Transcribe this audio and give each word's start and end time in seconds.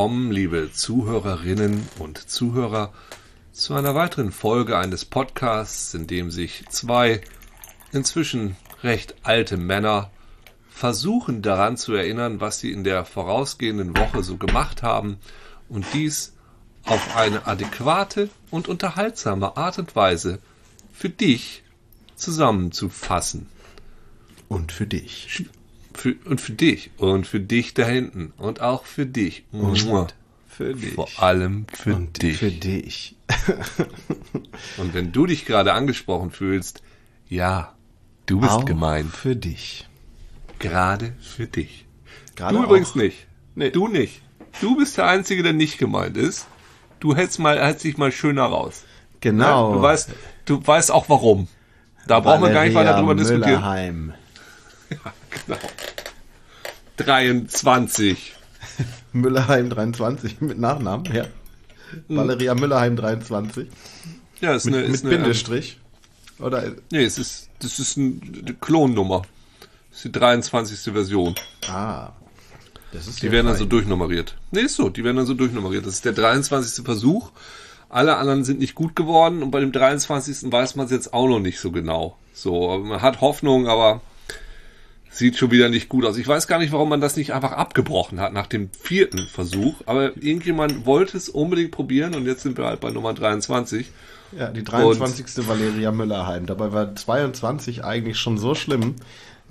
Willkommen, 0.00 0.32
liebe 0.32 0.72
Zuhörerinnen 0.72 1.86
und 1.98 2.16
Zuhörer, 2.16 2.94
zu 3.52 3.74
einer 3.74 3.94
weiteren 3.94 4.32
Folge 4.32 4.78
eines 4.78 5.04
Podcasts, 5.04 5.92
in 5.92 6.06
dem 6.06 6.30
sich 6.30 6.64
zwei 6.70 7.20
inzwischen 7.92 8.56
recht 8.82 9.14
alte 9.24 9.58
Männer 9.58 10.10
versuchen 10.70 11.42
daran 11.42 11.76
zu 11.76 11.92
erinnern, 11.92 12.40
was 12.40 12.60
sie 12.60 12.72
in 12.72 12.82
der 12.82 13.04
vorausgehenden 13.04 13.94
Woche 13.94 14.22
so 14.22 14.38
gemacht 14.38 14.82
haben 14.82 15.18
und 15.68 15.84
dies 15.92 16.32
auf 16.86 17.14
eine 17.14 17.46
adäquate 17.46 18.30
und 18.50 18.68
unterhaltsame 18.68 19.58
Art 19.58 19.78
und 19.78 19.94
Weise 19.94 20.38
für 20.94 21.10
dich 21.10 21.62
zusammenzufassen. 22.16 23.48
Und 24.48 24.72
für 24.72 24.86
dich. 24.86 25.50
Für, 25.94 26.14
und 26.24 26.40
für 26.40 26.52
dich. 26.52 26.90
Und 26.98 27.26
für 27.26 27.40
dich 27.40 27.74
da 27.74 27.84
hinten. 27.84 28.32
Und 28.36 28.60
auch 28.60 28.84
für 28.84 29.06
dich. 29.06 29.44
Und 29.52 29.78
für 30.46 30.74
dich. 30.74 30.94
Vor 30.94 31.08
allem 31.18 31.66
für 31.72 31.94
Und 31.94 32.22
dich. 32.22 32.38
für 32.38 32.50
dich. 32.50 33.16
Und 34.76 34.94
wenn 34.94 35.12
du 35.12 35.26
dich 35.26 35.46
gerade 35.46 35.72
angesprochen 35.72 36.30
fühlst, 36.30 36.82
ja, 37.28 37.74
du 38.26 38.40
bist 38.40 38.52
Auch 38.52 38.64
gemeint. 38.64 39.14
Für 39.14 39.36
dich. 39.36 39.88
Gerade 40.58 41.14
für 41.20 41.46
dich. 41.46 41.86
Gerade 42.36 42.56
du 42.56 42.64
übrigens 42.64 42.90
auch. 42.90 42.96
nicht. 42.96 43.26
Nee. 43.54 43.70
Du 43.70 43.88
nicht. 43.88 44.22
Du 44.60 44.76
bist 44.76 44.96
der 44.98 45.06
Einzige, 45.06 45.42
der 45.42 45.52
nicht 45.52 45.78
gemeint 45.78 46.16
ist. 46.16 46.46
Du 46.98 47.16
hältst 47.16 47.38
mal, 47.38 47.58
hältst 47.58 47.84
dich 47.84 47.96
mal 47.96 48.12
schöner 48.12 48.44
raus. 48.44 48.84
Genau. 49.20 49.70
Ja, 49.70 49.76
du 49.76 49.82
weißt, 49.82 50.10
du 50.44 50.66
weißt 50.66 50.90
auch 50.90 51.08
warum. 51.08 51.48
Da 52.06 52.20
brauchen 52.20 52.42
wir 52.42 52.50
gar 52.50 52.64
nicht 52.64 52.74
weiter 52.74 52.98
drüber 52.98 53.14
diskutieren. 53.14 53.60
Müllerheim. 53.60 54.12
Genau. 55.46 55.58
23. 56.96 58.34
Müllerheim 59.12 59.70
23 59.70 60.40
mit 60.40 60.58
Nachnamen, 60.58 61.12
ja. 61.14 61.24
Valeria 62.08 62.54
Müllerheim 62.54 62.96
23. 62.96 63.66
Ja, 64.40 64.54
ist 64.54 64.66
Mit, 64.66 64.74
eine, 64.74 64.84
mit 64.84 64.94
ist 64.94 65.04
eine, 65.04 65.14
ähm, 65.14 65.22
Bindestrich. 65.22 65.78
Oder, 66.38 66.72
Nee, 66.90 67.04
es 67.04 67.18
ist, 67.18 67.48
das 67.60 67.78
ist 67.78 67.96
ein- 67.96 68.42
eine 68.46 68.54
Klonnummer. 68.54 69.22
Das 69.90 69.98
ist 69.98 70.04
die 70.04 70.12
23. 70.12 70.92
Version. 70.92 71.34
ah. 71.68 72.10
Das 72.92 73.06
ist 73.06 73.22
Die 73.22 73.30
werden 73.30 73.46
dann 73.46 73.56
so 73.56 73.66
durchnummeriert. 73.66 74.36
Nee, 74.50 74.62
ist 74.62 74.74
so, 74.74 74.88
die 74.88 75.04
werden 75.04 75.16
dann 75.18 75.26
so 75.26 75.34
durchnummeriert. 75.34 75.86
Das 75.86 75.94
ist 75.94 76.04
der 76.04 76.12
23. 76.12 76.84
Versuch. 76.84 77.30
Alle 77.88 78.16
anderen 78.16 78.42
sind 78.44 78.58
nicht 78.58 78.74
gut 78.74 78.96
geworden 78.96 79.42
und 79.44 79.52
bei 79.52 79.60
dem 79.60 79.70
23. 79.70 80.50
weiß 80.50 80.74
man 80.74 80.86
es 80.86 80.92
jetzt 80.92 81.12
auch 81.14 81.28
noch 81.28 81.38
nicht 81.38 81.60
so 81.60 81.70
genau. 81.70 82.16
So, 82.34 82.78
man 82.78 83.00
hat 83.00 83.20
Hoffnung, 83.20 83.68
aber 83.68 84.00
sieht 85.10 85.36
schon 85.36 85.50
wieder 85.50 85.68
nicht 85.68 85.88
gut 85.88 86.06
aus. 86.06 86.16
Ich 86.16 86.26
weiß 86.26 86.46
gar 86.46 86.58
nicht, 86.58 86.72
warum 86.72 86.88
man 86.88 87.00
das 87.00 87.16
nicht 87.16 87.34
einfach 87.34 87.52
abgebrochen 87.52 88.20
hat 88.20 88.32
nach 88.32 88.46
dem 88.46 88.70
vierten 88.72 89.26
Versuch, 89.26 89.74
aber 89.86 90.16
irgendjemand 90.16 90.86
wollte 90.86 91.16
es 91.16 91.28
unbedingt 91.28 91.72
probieren 91.72 92.14
und 92.14 92.26
jetzt 92.26 92.42
sind 92.42 92.56
wir 92.56 92.66
halt 92.66 92.80
bei 92.80 92.90
Nummer 92.90 93.12
23. 93.12 93.90
Ja, 94.38 94.48
die 94.48 94.62
23. 94.62 95.48
Valeria 95.48 95.90
Müllerheim. 95.90 96.46
Dabei 96.46 96.72
war 96.72 96.94
22 96.94 97.84
eigentlich 97.84 98.18
schon 98.18 98.38
so 98.38 98.54
schlimm, 98.54 98.94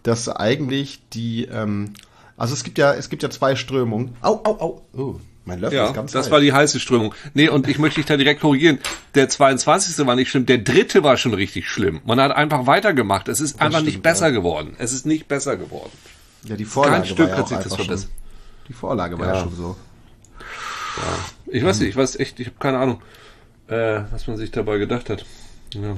dass 0.03 0.29
eigentlich 0.29 1.01
die, 1.11 1.45
ähm, 1.45 1.93
also 2.37 2.53
es 2.53 2.63
gibt 2.63 2.77
ja, 2.77 2.93
es 2.93 3.09
gibt 3.09 3.21
ja 3.21 3.29
zwei 3.29 3.57
Strömungen. 3.57 4.15
Au, 4.21 4.39
au, 4.45 4.59
au. 4.61 4.81
Oh, 4.93 5.19
mein 5.45 5.59
Löffel 5.59 5.77
Ja, 5.77 5.87
ist 5.87 5.93
ganz 5.93 6.11
das 6.11 6.25
heiß. 6.25 6.31
war 6.31 6.39
die 6.41 6.53
heiße 6.53 6.79
Strömung. 6.79 7.13
Nee, 7.33 7.49
und 7.49 7.67
ich 7.67 7.79
möchte 7.79 7.99
dich 7.99 8.05
da 8.05 8.17
direkt 8.17 8.41
korrigieren. 8.41 8.79
Der 9.15 9.29
22. 9.29 10.05
war 10.05 10.15
nicht 10.15 10.29
schlimm, 10.29 10.45
der 10.45 10.59
dritte 10.59 11.03
war 11.03 11.17
schon 11.17 11.33
richtig 11.33 11.67
schlimm. 11.67 12.01
Man 12.05 12.19
hat 12.19 12.31
einfach 12.31 12.67
weitergemacht. 12.67 13.27
Es 13.27 13.39
ist 13.41 13.61
einfach 13.61 13.81
nicht 13.81 13.91
stimmt, 13.91 14.03
besser 14.03 14.27
ja. 14.27 14.33
geworden. 14.33 14.75
Es 14.77 14.93
ist 14.93 15.05
nicht 15.05 15.27
besser 15.27 15.57
geworden. 15.57 15.91
Ja, 16.43 16.55
die 16.55 16.65
Vorlage 16.65 16.95
Kein 16.97 17.05
Stück 17.05 17.19
war 17.19 17.27
ja 17.29 17.37
hat 17.37 17.47
sich 17.47 17.57
das 17.57 17.65
einfach 17.65 17.77
schon, 17.77 17.85
verbessert. 17.87 18.11
Die 18.67 18.73
Vorlage 18.73 19.19
war 19.19 19.27
ja, 19.27 19.33
Ja. 19.35 19.41
schon 19.41 19.55
so. 19.55 19.75
Ich 21.47 21.63
weiß 21.63 21.79
nicht, 21.79 21.89
ich 21.89 21.95
weiß 21.95 22.17
echt, 22.17 22.39
ich 22.39 22.47
habe 22.47 22.57
keine 22.59 22.77
Ahnung, 22.79 23.01
äh, 23.67 24.01
was 24.11 24.27
man 24.27 24.37
sich 24.37 24.51
dabei 24.51 24.77
gedacht 24.77 25.09
hat. 25.09 25.25
Ja. 25.73 25.97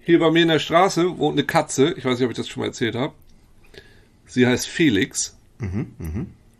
Hier 0.00 0.18
bei 0.18 0.30
mir 0.30 0.42
in 0.42 0.48
der 0.48 0.58
Straße 0.58 1.18
wohnt 1.18 1.38
eine 1.38 1.46
Katze. 1.46 1.92
Ich 1.96 2.04
weiß 2.04 2.18
nicht, 2.18 2.24
ob 2.24 2.30
ich 2.30 2.36
das 2.36 2.48
schon 2.48 2.62
mal 2.62 2.66
erzählt 2.66 2.94
habe. 2.94 3.12
Sie 4.26 4.46
heißt 4.46 4.66
Felix. 4.66 5.36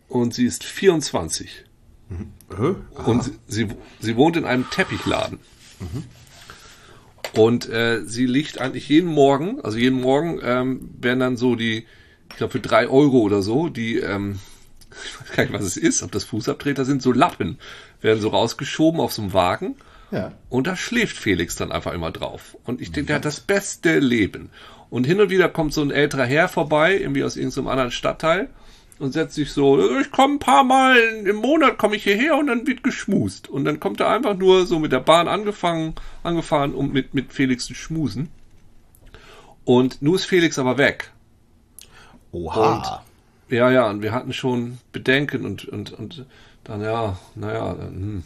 Und 0.09 0.33
sie 0.33 0.45
ist 0.45 0.63
24. 0.63 1.65
Hä? 2.09 2.75
Und 3.05 3.31
sie, 3.47 3.69
sie, 3.99 4.15
wohnt 4.15 4.35
in 4.35 4.45
einem 4.45 4.69
Teppichladen. 4.69 5.39
Und 7.33 7.69
äh, 7.69 8.01
sie 8.05 8.25
liegt 8.25 8.59
eigentlich 8.59 8.89
jeden 8.89 9.09
Morgen, 9.09 9.61
also 9.61 9.77
jeden 9.77 10.01
Morgen 10.01 10.39
ähm, 10.43 10.89
werden 10.99 11.19
dann 11.19 11.37
so 11.37 11.55
die, 11.55 11.85
ich 12.29 12.35
glaube 12.37 12.53
für 12.53 12.59
drei 12.59 12.87
Euro 12.87 13.19
oder 13.19 13.43
so, 13.43 13.69
die, 13.69 13.97
ähm, 13.97 14.39
ich 14.91 15.21
weiß 15.21 15.35
gar 15.35 15.43
nicht, 15.43 15.53
was 15.53 15.63
es 15.63 15.77
ist, 15.77 16.01
ob 16.01 16.11
das 16.11 16.23
Fußabtreter 16.23 16.85
sind, 16.85 17.03
so 17.03 17.11
Lappen, 17.11 17.59
werden 18.01 18.19
so 18.19 18.29
rausgeschoben 18.29 18.99
auf 18.99 19.13
so 19.13 19.21
einem 19.21 19.33
Wagen. 19.33 19.75
Ja. 20.11 20.31
Und 20.49 20.65
da 20.65 20.75
schläft 20.75 21.17
Felix 21.17 21.55
dann 21.55 21.71
einfach 21.71 21.93
immer 21.93 22.09
drauf. 22.09 22.57
Und 22.63 22.81
ich 22.81 22.91
denke, 22.91 23.07
der 23.07 23.17
hat 23.17 23.25
das 23.25 23.41
beste 23.41 23.99
Leben. 23.99 24.49
Und 24.89 25.05
hin 25.05 25.21
und 25.21 25.29
wieder 25.29 25.49
kommt 25.49 25.71
so 25.71 25.83
ein 25.83 25.91
älterer 25.91 26.25
Herr 26.25 26.47
vorbei, 26.47 26.97
irgendwie 26.97 27.23
aus 27.23 27.35
irgendeinem 27.35 27.67
anderen 27.67 27.91
Stadtteil, 27.91 28.49
und 28.99 29.13
setzt 29.13 29.35
sich 29.35 29.51
so, 29.51 29.79
ich 29.99 30.11
komme 30.11 30.35
ein 30.35 30.39
paar 30.39 30.63
Mal 30.63 30.97
im 31.25 31.37
Monat 31.37 31.77
komme 31.77 31.95
ich 31.95 32.03
hierher 32.03 32.37
und 32.37 32.47
dann 32.47 32.67
wird 32.67 32.83
geschmust. 32.83 33.49
Und 33.49 33.65
dann 33.65 33.79
kommt 33.79 34.01
er 34.01 34.09
einfach 34.09 34.37
nur 34.37 34.65
so 34.65 34.77
mit 34.77 34.91
der 34.91 34.99
Bahn 34.99 35.27
angefangen, 35.27 35.95
angefahren, 36.21 36.73
um 36.73 36.91
mit, 36.91 37.13
mit 37.13 37.31
Felix 37.31 37.65
zu 37.65 37.73
schmusen. 37.73 38.29
Und 39.63 40.01
nun 40.01 40.15
ist 40.15 40.25
Felix 40.25 40.59
aber 40.59 40.77
weg. 40.77 41.11
Oha. 42.31 43.03
Ja, 43.49 43.71
ja, 43.71 43.89
und 43.89 44.01
wir 44.01 44.11
hatten 44.11 44.33
schon 44.33 44.77
Bedenken 44.91 45.45
und, 45.45 45.65
und, 45.65 45.91
und 45.91 46.25
dann, 46.63 46.81
ja, 46.81 47.17
naja, 47.35 47.73
dann, 47.73 47.93
hm. 47.93 48.23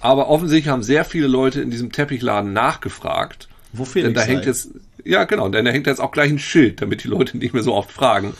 Aber 0.00 0.28
offensichtlich 0.28 0.70
haben 0.70 0.82
sehr 0.82 1.04
viele 1.04 1.26
Leute 1.26 1.60
in 1.60 1.70
diesem 1.70 1.92
Teppichladen 1.92 2.52
nachgefragt. 2.52 3.48
Wo 3.72 3.82
Denn 3.82 3.92
Felix 3.92 4.14
da 4.14 4.20
hängt 4.22 4.44
sei. 4.44 4.50
jetzt, 4.50 4.70
ja 5.04 5.24
genau, 5.24 5.48
denn 5.48 5.64
da 5.64 5.70
hängt 5.70 5.86
jetzt 5.86 6.00
auch 6.00 6.12
gleich 6.12 6.30
ein 6.30 6.38
Schild, 6.38 6.80
damit 6.80 7.04
die 7.04 7.08
Leute 7.08 7.36
nicht 7.36 7.52
mehr 7.52 7.62
so 7.62 7.74
oft 7.74 7.90
fragen. 7.90 8.34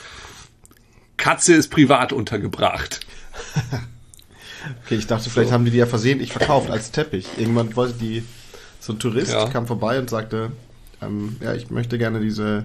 Katze 1.18 1.54
ist 1.54 1.68
privat 1.68 2.12
untergebracht. 2.14 3.00
Okay, 4.84 4.96
ich 4.96 5.06
dachte, 5.06 5.30
vielleicht 5.30 5.52
haben 5.52 5.64
die 5.64 5.70
die 5.70 5.78
ja 5.78 5.86
versehentlich 5.86 6.32
verkauft 6.32 6.68
als 6.70 6.90
Teppich. 6.90 7.26
Irgendwann 7.38 7.74
wollte 7.76 7.94
die, 7.94 8.24
so 8.80 8.92
ein 8.92 8.98
Tourist 8.98 9.32
Ja. 9.32 9.48
kam 9.48 9.66
vorbei 9.66 9.98
und 9.98 10.10
sagte, 10.10 10.52
ähm, 11.00 11.36
ja, 11.40 11.54
ich 11.54 11.70
möchte 11.70 11.96
gerne 11.96 12.20
diese, 12.20 12.64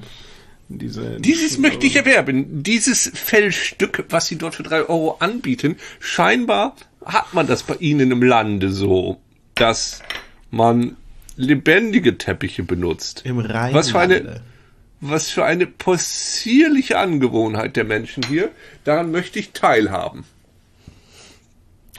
diese. 0.69 1.19
Dieses 1.21 1.59
möchte 1.59 1.85
ich 1.85 1.95
erwerben. 1.95 2.63
Dieses 2.63 3.11
Fellstück, 3.13 4.05
was 4.09 4.27
sie 4.27 4.37
dort 4.37 4.55
für 4.55 4.63
drei 4.63 4.81
Euro 4.81 5.17
anbieten, 5.19 5.77
scheinbar 5.99 6.75
hat 7.05 7.33
man 7.33 7.47
das 7.47 7.63
bei 7.63 7.75
ihnen 7.75 8.11
im 8.11 8.23
Lande 8.23 8.71
so, 8.71 9.21
dass 9.55 10.01
man 10.49 10.97
lebendige 11.35 12.17
Teppiche 12.17 12.63
benutzt. 12.63 13.21
Im 13.23 13.39
Rheinlande. 13.39 13.75
Was 13.75 13.91
für 13.91 13.99
eine, 13.99 14.41
was 15.05 15.29
für 15.29 15.43
eine 15.45 15.67
possierliche 15.67 16.97
Angewohnheit 16.97 17.75
der 17.75 17.83
Menschen 17.83 18.23
hier. 18.27 18.51
Daran 18.83 19.11
möchte 19.11 19.39
ich 19.39 19.51
teilhaben. 19.51 20.23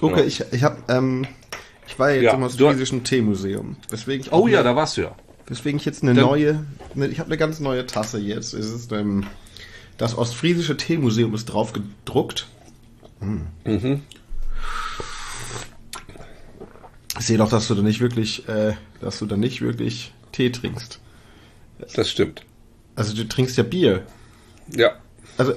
Okay, 0.00 0.20
Ja. 0.20 0.26
ich, 0.26 0.44
ich 0.52 0.62
hab, 0.64 0.90
ähm, 0.90 1.26
ich 1.86 1.98
war 1.98 2.10
ja 2.10 2.16
jetzt 2.16 2.24
Ja, 2.24 2.34
im 2.34 2.42
Ostfriesischen 2.42 3.04
Teemuseum. 3.04 3.76
Weswegen 3.90 4.26
ich 4.26 4.32
Oh 4.32 4.46
ja, 4.48 4.60
eine- 4.60 4.70
da 4.70 4.76
warst 4.76 4.96
du 4.96 5.02
ja. 5.02 5.14
Weswegen 5.46 5.78
ich 5.78 5.84
jetzt 5.84 6.02
eine 6.02 6.14
Dann- 6.14 6.24
neue, 6.24 6.64
ne, 6.94 7.06
ich 7.08 7.18
habe 7.18 7.28
eine 7.28 7.36
ganz 7.36 7.60
neue 7.60 7.86
Tasse 7.86 8.18
jetzt. 8.18 8.54
Es 8.54 8.70
ist 8.70 8.90
ähm, 8.92 9.26
das 9.98 10.16
Ostfriesische 10.16 10.76
Teemuseum 10.76 11.34
ist 11.34 11.44
drauf 11.46 11.72
gedruckt. 11.72 12.48
Mhm. 13.20 14.02
Ich 17.18 17.26
sehe 17.26 17.38
doch, 17.38 17.48
dass 17.48 17.68
du 17.68 17.74
da 17.74 17.82
nicht 17.82 18.00
wirklich, 18.00 18.48
äh, 18.48 18.74
dass 19.00 19.18
du 19.18 19.26
da 19.26 19.36
nicht 19.36 19.60
wirklich 19.60 20.12
Tee 20.32 20.50
trinkst. 20.50 20.98
Das 21.94 22.10
stimmt. 22.10 22.42
Also 22.96 23.14
du 23.14 23.26
trinkst 23.28 23.56
ja 23.56 23.62
Bier. 23.62 24.06
Ja. 24.74 24.92
Also, 25.36 25.54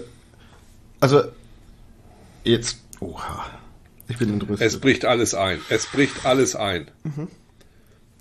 also 0.99 1.23
jetzt, 2.43 2.79
oha, 2.99 3.45
ich 4.07 4.17
bin 4.17 4.29
entrüstet. 4.33 4.65
Es 4.65 4.79
bricht 4.79 5.05
alles 5.05 5.33
ein. 5.33 5.59
Es 5.69 5.85
bricht 5.85 6.25
alles 6.25 6.55
ein. 6.55 6.89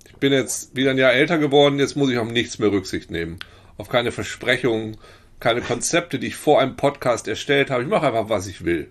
Ich 0.07 0.17
bin 0.17 0.33
jetzt 0.33 0.75
wieder 0.77 0.91
ein 0.91 0.99
Jahr 0.99 1.13
älter 1.13 1.39
geworden, 1.39 1.79
jetzt 1.79 1.97
muss 1.97 2.11
ich 2.11 2.19
auf 2.19 2.31
nichts 2.31 2.59
mehr 2.59 2.71
Rücksicht 2.71 3.11
nehmen. 3.11 3.39
Auf 3.79 3.89
keine 3.89 4.13
Versprechungen, 4.13 4.97
keine 5.41 5.61
Konzepte, 5.61 6.19
die 6.19 6.29
ich 6.29 6.37
vor 6.37 6.61
einem 6.61 6.77
Podcast 6.77 7.29
erstellt 7.29 7.71
habe. 7.71 7.83
Ich 7.83 7.89
mache 7.89 8.07
einfach, 8.07 8.29
was 8.29 8.47
ich 8.47 8.65
will. 8.65 8.91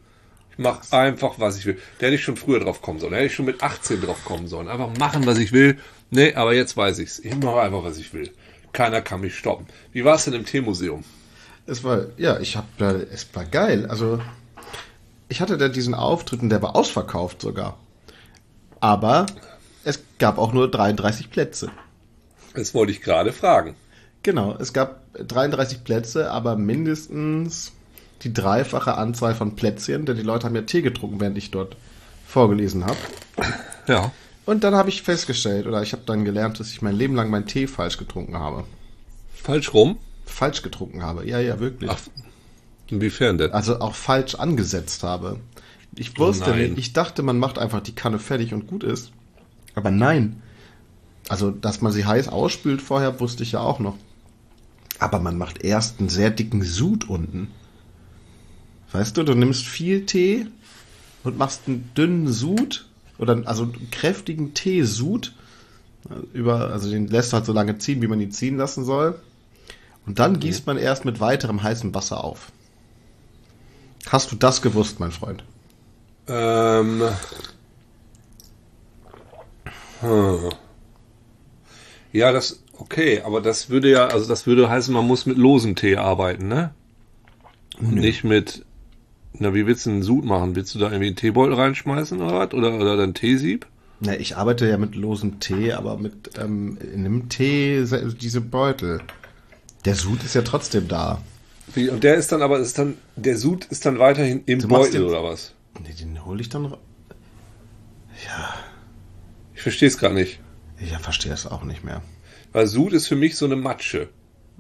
Ich 0.52 0.58
mache 0.60 0.96
einfach, 0.96 1.40
was 1.40 1.58
ich 1.58 1.66
will. 1.66 1.78
Da 2.00 2.06
hätte 2.06 2.16
ich 2.16 2.24
schon 2.24 2.38
früher 2.38 2.60
drauf 2.60 2.82
kommen 2.82 3.00
sollen. 3.00 3.12
Da 3.12 3.18
hätte 3.18 3.28
ich 3.28 3.36
schon 3.36 3.46
mit 3.46 3.62
18 3.62 4.02
drauf 4.02 4.24
kommen 4.24 4.48
sollen. 4.48 4.68
Einfach 4.68 4.96
machen, 4.98 5.26
was 5.26 5.38
ich 5.38 5.52
will. 5.52 5.78
Nee, 6.12 6.34
aber 6.34 6.54
jetzt 6.54 6.78
weiß 6.78 7.00
ich's. 7.00 7.20
Ich 7.20 7.36
mache 7.36 7.60
einfach, 7.60 7.84
was 7.84 7.98
ich 7.98 8.14
will. 8.14 8.32
Keiner 8.76 9.02
kann 9.02 9.22
mich 9.22 9.38
stoppen. 9.38 9.68
Wie 9.94 10.04
war 10.04 10.16
es 10.16 10.26
denn 10.26 10.34
im 10.34 10.46
Teemuseum? 10.46 11.06
Es 11.66 11.86
war, 11.86 12.08
ja, 12.18 12.42
ich 12.42 12.58
hab 12.58 12.66
es 12.82 13.34
war 13.34 13.46
geil. 13.46 13.86
Also, 13.86 14.20
ich 15.30 15.40
hatte 15.40 15.58
da 15.58 15.70
diesen 15.70 15.94
Auftritt 15.94 16.42
und 16.42 16.50
der 16.50 16.62
war 16.62 16.76
ausverkauft 16.76 17.42
sogar. 17.42 17.78
Aber 18.82 19.28
es 19.86 20.02
gab 20.20 20.38
auch 20.38 20.52
nur 20.52 20.70
33 20.70 21.30
Plätze. 21.30 21.72
Das 22.54 22.74
wollte 22.74 22.92
ich 22.92 23.02
gerade 23.02 23.32
fragen. 23.32 23.78
Genau, 24.24 24.58
es 24.60 24.74
gab 24.74 25.00
33 25.14 25.86
Plätze, 25.86 26.30
aber 26.30 26.58
mindestens 26.58 27.72
die 28.24 28.34
dreifache 28.34 28.96
Anzahl 28.98 29.36
von 29.36 29.56
Plätzchen, 29.56 30.06
denn 30.06 30.18
die 30.18 30.24
Leute 30.24 30.48
haben 30.48 30.56
ja 30.56 30.64
Tee 30.64 30.82
getrunken, 30.82 31.22
während 31.22 31.38
ich 31.38 31.50
dort 31.50 31.78
vorgelesen 32.28 32.86
habe. 32.86 32.98
Ja. 33.88 34.12
Und 34.46 34.64
dann 34.64 34.76
habe 34.76 34.90
ich 34.90 35.02
festgestellt, 35.02 35.66
oder 35.66 35.82
ich 35.82 35.94
habe 35.94 36.04
dann 36.06 36.24
gelernt, 36.24 36.60
dass 36.60 36.72
ich 36.72 36.82
mein 36.82 36.96
Leben 36.96 37.16
lang 37.16 37.30
meinen 37.30 37.48
Tee 37.48 37.68
falsch 37.68 37.98
getrunken 37.98 38.38
habe. 38.38 38.66
Falsch 39.34 39.74
rum? 39.74 39.98
Falsch 40.26 40.62
getrunken 40.62 41.04
habe, 41.04 41.28
ja, 41.28 41.40
ja, 41.40 41.60
wirklich. 41.60 41.90
Ach, 41.92 42.00
inwiefern 42.88 43.38
denn? 43.38 43.52
Also 43.52 43.80
auch 43.80 43.96
falsch 43.96 44.36
angesetzt 44.36 45.04
habe. 45.04 45.40
Ich 45.96 46.18
wusste 46.20 46.52
oh 46.52 46.56
nicht, 46.56 46.78
ich 46.78 46.94
dachte, 46.94 47.24
man 47.24 47.40
macht 47.40 47.58
einfach 47.58 47.82
die 47.82 47.96
Kanne 47.96 48.20
fertig 48.20 48.54
und 48.54 48.68
gut 48.68 48.84
ist. 48.84 49.12
Aber 49.74 49.92
nein. 49.92 50.42
Also, 51.28 51.50
dass 51.52 51.82
man 51.82 51.92
sie 51.92 52.06
heiß 52.06 52.28
ausspült 52.28 52.82
vorher, 52.82 53.20
wusste 53.20 53.44
ich 53.44 53.54
ja 53.54 53.62
auch 53.62 53.80
noch. 53.80 53.98
Aber 55.00 55.20
man 55.20 55.38
macht 55.38 55.64
erst 55.64 56.00
einen 56.00 56.10
sehr 56.10 56.30
dicken 56.30 56.64
Sud 56.64 57.10
unten. 57.10 57.50
Weißt 58.92 59.18
du, 59.18 59.24
du 59.24 59.34
nimmst 59.34 59.66
viel 59.66 60.06
Tee 60.06 60.48
und 61.24 61.38
machst 61.38 61.64
einen 61.68 61.90
dünnen 61.96 62.28
Sud 62.28 62.86
oder 63.18 63.42
also 63.46 63.64
einen 63.64 63.90
kräftigen 63.92 64.54
Teesud 64.54 65.34
über, 66.34 66.72
also 66.72 66.90
den 66.90 67.08
lässt 67.08 67.32
du 67.32 67.38
halt 67.38 67.46
so 67.46 67.54
lange 67.54 67.78
ziehen, 67.78 68.02
wie 68.02 68.08
man 68.08 68.20
ihn 68.20 68.32
ziehen 68.32 68.58
lassen 68.58 68.86
soll. 68.86 69.20
Und 70.06 70.20
dann 70.20 70.40
gießt 70.40 70.68
man 70.68 70.78
erst 70.78 71.06
mit 71.06 71.20
weiterem 71.20 71.64
heißem 71.64 71.96
Wasser 71.96 72.24
auf. 72.24 72.52
Hast 74.08 74.32
du 74.32 74.36
das 74.36 74.62
gewusst, 74.62 75.00
mein 75.00 75.12
Freund? 75.12 75.44
Ähm. 76.28 77.02
Hm. 80.02 80.52
Ja, 82.12 82.32
das, 82.32 82.64
okay, 82.78 83.22
aber 83.26 83.42
das 83.42 83.70
würde 83.70 83.90
ja, 83.90 84.08
also 84.08 84.28
das 84.28 84.46
würde 84.46 84.70
heißen, 84.70 84.94
man 84.94 85.08
muss 85.08 85.26
mit 85.26 85.38
losem 85.38 85.76
Tee 85.76 85.98
arbeiten, 85.98 86.48
ne? 86.48 86.74
Und 87.80 87.96
nicht 87.96 88.24
mit 88.24 88.65
na, 89.40 89.54
wie 89.54 89.66
willst 89.66 89.86
du 89.86 89.92
einen 89.92 90.04
Sud 90.04 90.26
machen? 90.26 90.56
Willst 90.56 90.74
du 90.76 90.80
da 90.80 90.88
irgendwie 90.88 91.08
einen 91.08 91.16
Teebeutel 91.16 91.56
reinschmeißen 91.56 92.22
oder 92.22 92.40
was? 92.40 92.54
Oder, 92.54 92.76
oder 92.76 92.98
dein 92.98 93.14
Teesieb? 93.14 93.68
Na, 94.00 94.18
ich 94.18 94.38
arbeite 94.38 94.68
ja 94.68 94.78
mit 94.78 94.96
losem 94.96 95.40
Tee, 95.40 95.74
aber 95.74 95.98
mit 95.98 96.32
ähm, 96.38 96.78
in 96.82 97.06
einem 97.06 97.30
Tee 97.30 97.86
diese 98.20 98.42
Beutel. 98.42 99.02
Der 99.86 99.96
Sud 99.96 100.24
ist 100.24 100.36
ja 100.36 100.42
trotzdem 100.42 100.88
da. 100.88 101.22
Wie, 101.74 101.90
und 101.90 102.04
der 102.04 102.16
ist 102.16 102.32
dann 102.32 102.42
aber, 102.42 102.60
ist 102.60 102.78
dann, 102.78 102.96
der 103.16 103.38
Sud 103.38 103.66
ist 103.66 103.86
dann 103.86 104.00
weiterhin 104.00 104.44
im 104.46 104.60
du 104.60 104.68
Beutel 104.68 105.02
den, 105.02 105.04
oder 105.04 105.24
was? 105.24 105.54
Nee, 105.82 105.94
den 105.94 106.26
hole 106.26 106.42
ich 106.42 106.50
dann. 106.50 106.66
Ja. 108.26 108.54
Ich 109.54 109.62
verstehe 109.62 109.88
es 109.88 109.98
gerade 109.98 110.16
nicht. 110.16 110.40
Ich 110.80 110.96
verstehe 110.98 111.34
es 111.34 111.48
auch 111.48 111.64
nicht 111.64 111.84
mehr. 111.84 112.02
Weil 112.52 112.68
Sud 112.68 112.94
ist 112.94 113.08
für 113.08 113.16
mich 113.16 113.36
so 113.36 113.46
eine 113.46 113.56
Matsche. 113.56 114.10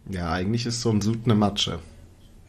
Ja, 0.10 0.32
eigentlich 0.32 0.66
ist 0.66 0.82
so 0.82 0.90
ein 0.92 1.02
Sud 1.02 1.20
eine 1.26 1.36
Matsche. 1.36 1.80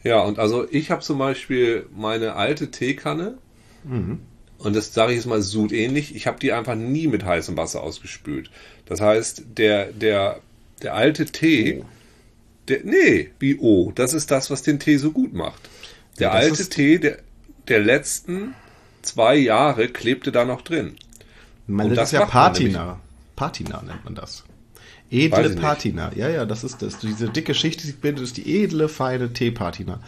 Ja, 0.07 0.21
und 0.21 0.39
also 0.39 0.67
ich 0.71 0.93
habe 0.93 1.03
zum 1.03 1.19
Beispiel 1.19 1.87
meine 1.95 2.37
alte 2.37 2.71
Teekanne 2.71 3.39
mhm. 3.83 4.21
und 4.59 4.77
das 4.77 4.95
sage 4.95 5.13
ich 5.13 5.17
jetzt 5.17 5.27
mal 5.27 5.43
Sud 5.43 5.73
ähnlich. 5.73 6.15
Ich 6.15 6.29
habe 6.29 6.39
die 6.39 6.53
einfach 6.53 6.77
nie 6.77 7.09
mit 7.09 7.25
heißem 7.25 7.57
Wasser 7.57 7.83
ausgespült. 7.83 8.51
Das 8.87 9.01
heißt, 9.01 9.45
der, 9.59 9.87
der, 9.87 10.41
der 10.83 10.95
alte 10.95 11.27
Tee, 11.27 11.81
oh. 11.81 11.87
der, 12.69 12.81
nee, 12.85 13.31
wie 13.41 13.59
O, 13.59 13.91
das 13.93 14.15
ist 14.15 14.31
das, 14.31 14.49
was 14.49 14.63
den 14.63 14.79
Tee 14.79 14.97
so 14.97 15.11
gut 15.11 15.35
macht. 15.35 15.69
Der 16.21 16.29
ja, 16.29 16.35
alte 16.35 16.69
Tee 16.69 16.99
der, 16.99 17.19
der 17.67 17.81
letzten 17.81 18.55
zwei 19.03 19.35
Jahre 19.35 19.89
klebte 19.89 20.31
da 20.31 20.45
noch 20.45 20.63
drin. 20.63 20.97
Man, 21.67 21.87
und 21.87 21.97
das, 21.97 22.11
das 22.11 22.13
ist 22.13 22.19
ja 22.21 22.27
Patina. 22.27 23.01
Patina 23.35 23.83
nennt 23.83 24.05
man 24.05 24.15
das. 24.15 24.45
Edle 25.25 25.51
Patina. 25.57 26.13
Ja, 26.15 26.29
ja, 26.29 26.45
das 26.45 26.65
ist 26.65 26.83
das. 26.83 26.99
Diese 26.99 27.29
dicke 27.29 27.55
Schicht, 27.55 27.83
die 27.83 27.87
sich 27.87 27.97
bildet, 27.97 28.25
ist 28.25 28.37
die 28.37 28.63
edle, 28.63 28.89
feine 28.89 29.33
Teepatina. 29.33 30.01